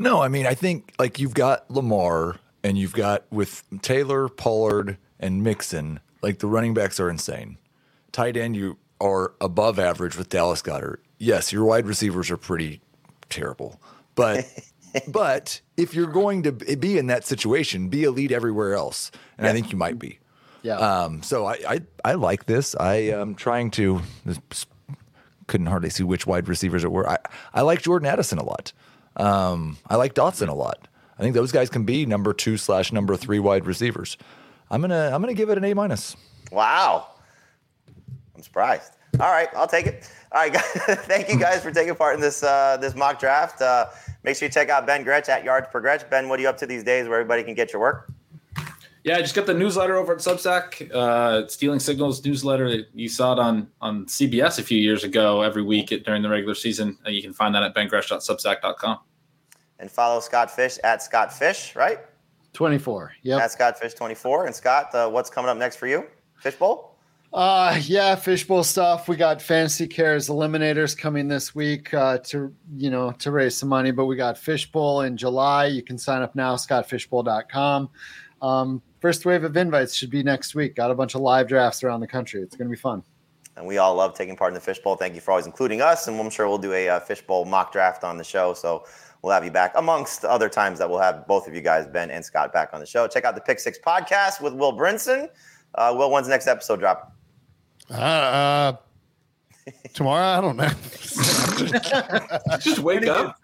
[0.00, 4.98] No, I mean, I think like you've got Lamar and you've got with Taylor, Pollard,
[5.18, 7.58] and Mixon, like the running backs are insane.
[8.12, 10.98] Tight end, you are above average with Dallas Goedert.
[11.18, 12.80] Yes, your wide receivers are pretty
[13.28, 13.80] terrible,
[14.14, 14.46] but
[15.08, 19.52] but if you're going to be in that situation, be elite everywhere else, and I
[19.52, 20.18] think you might be.
[20.62, 20.76] Yeah.
[20.76, 22.74] Um, so I, I I like this.
[22.78, 24.02] I am trying to
[25.46, 27.08] couldn't hardly see which wide receivers it were.
[27.08, 27.18] I,
[27.52, 28.72] I like Jordan Addison a lot.
[29.16, 30.86] Um, I like Dotson a lot.
[31.18, 34.16] I think those guys can be number two slash number three wide receivers.
[34.70, 36.16] I'm gonna I'm gonna give it an A minus.
[36.52, 37.08] Wow.
[38.34, 38.92] I'm surprised.
[39.20, 40.08] All right, I'll take it.
[40.30, 40.64] All right, guys,
[41.06, 43.60] thank you guys for taking part in this uh, this mock draft.
[43.60, 43.86] Uh,
[44.22, 46.08] make sure you check out Ben Gretch at Yards Per Gretch.
[46.08, 48.12] Ben, what are you up to these days where everybody can get your work?
[49.04, 52.84] Yeah, I just got the newsletter over at Substack, uh, Stealing Signals newsletter.
[52.94, 56.28] You saw it on on CBS a few years ago every week at, during the
[56.28, 56.98] regular season.
[57.06, 58.98] Uh, you can find that at bengretch.substack.com.
[59.78, 61.98] And follow Scott Fish at Scott Fish, right?
[62.52, 63.12] 24.
[63.22, 63.36] Yeah.
[63.38, 64.46] At Scott Fish 24.
[64.46, 66.06] And Scott, uh, what's coming up next for you?
[66.36, 66.96] Fishbowl?
[67.30, 69.06] Uh yeah, fishbowl stuff.
[69.06, 73.68] We got Fantasy Cares Eliminators coming this week uh, to you know to raise some
[73.68, 75.66] money, but we got Fishbowl in July.
[75.66, 77.90] You can sign up now, scottfishbowl.com.
[78.40, 80.74] Um, first wave of invites should be next week.
[80.74, 82.40] Got a bunch of live drafts around the country.
[82.40, 83.02] It's going to be fun.
[83.56, 84.96] And we all love taking part in the fishbowl.
[84.96, 86.06] Thank you for always including us.
[86.06, 88.54] And I'm sure we'll do a uh, fishbowl mock draft on the show.
[88.54, 88.84] So
[89.22, 92.10] we'll have you back amongst other times that we'll have both of you guys, Ben
[92.10, 93.06] and Scott, back on the show.
[93.06, 95.28] Check out the Pick Six podcast with Will Brinson.
[95.74, 97.12] Uh, Will, when's the next episode drop?
[97.90, 98.76] Uh, uh
[99.94, 100.68] tomorrow, I don't know.
[102.58, 103.36] Just wake up.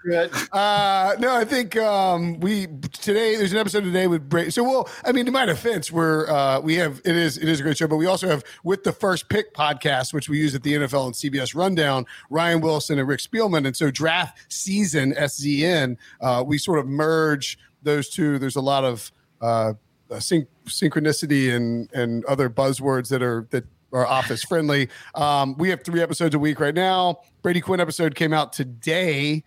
[0.52, 4.50] Uh, no, I think um, we today there's an episode today with Brady.
[4.50, 7.60] So, well, I mean, to my defense, we're uh, we have it is it is
[7.60, 10.54] a great show, but we also have with the first pick podcast, which we use
[10.54, 15.12] at the NFL and CBS Rundown, Ryan Wilson and Rick Spielman, and so draft season
[15.14, 18.38] SZN, uh, we sort of merge those two.
[18.38, 19.74] There's a lot of uh,
[20.18, 23.64] syn- synchronicity and and other buzzwords that are that
[23.94, 24.88] are office friendly.
[25.14, 27.20] Um, we have three episodes a week right now.
[27.42, 29.44] Brady Quinn episode came out today,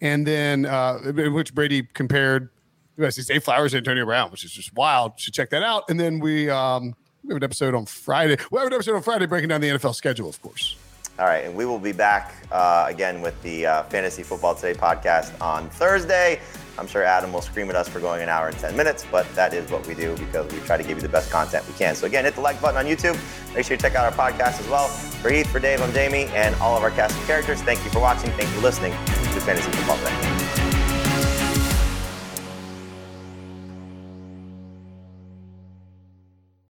[0.00, 2.48] and then uh, in which Brady compared
[3.10, 5.12] Zay Flowers and Antonio Brown, which is just wild.
[5.16, 5.84] You should check that out.
[5.88, 8.36] And then we um, we have an episode on Friday.
[8.50, 10.76] We have an episode on Friday breaking down the NFL schedule, of course.
[11.18, 14.72] All right, and we will be back uh, again with the uh, Fantasy Football Today
[14.72, 16.40] podcast on Thursday.
[16.80, 19.32] I'm sure Adam will scream at us for going an hour and 10 minutes, but
[19.34, 21.74] that is what we do because we try to give you the best content we
[21.74, 21.94] can.
[21.94, 23.18] So, again, hit the like button on YouTube.
[23.54, 24.88] Make sure you check out our podcast as well.
[24.88, 27.60] For Heath, for Dave, I'm Jamey, and all of our cast of characters.
[27.60, 28.30] Thank you for watching.
[28.30, 30.39] Thank you for listening to Fantasy Football Today.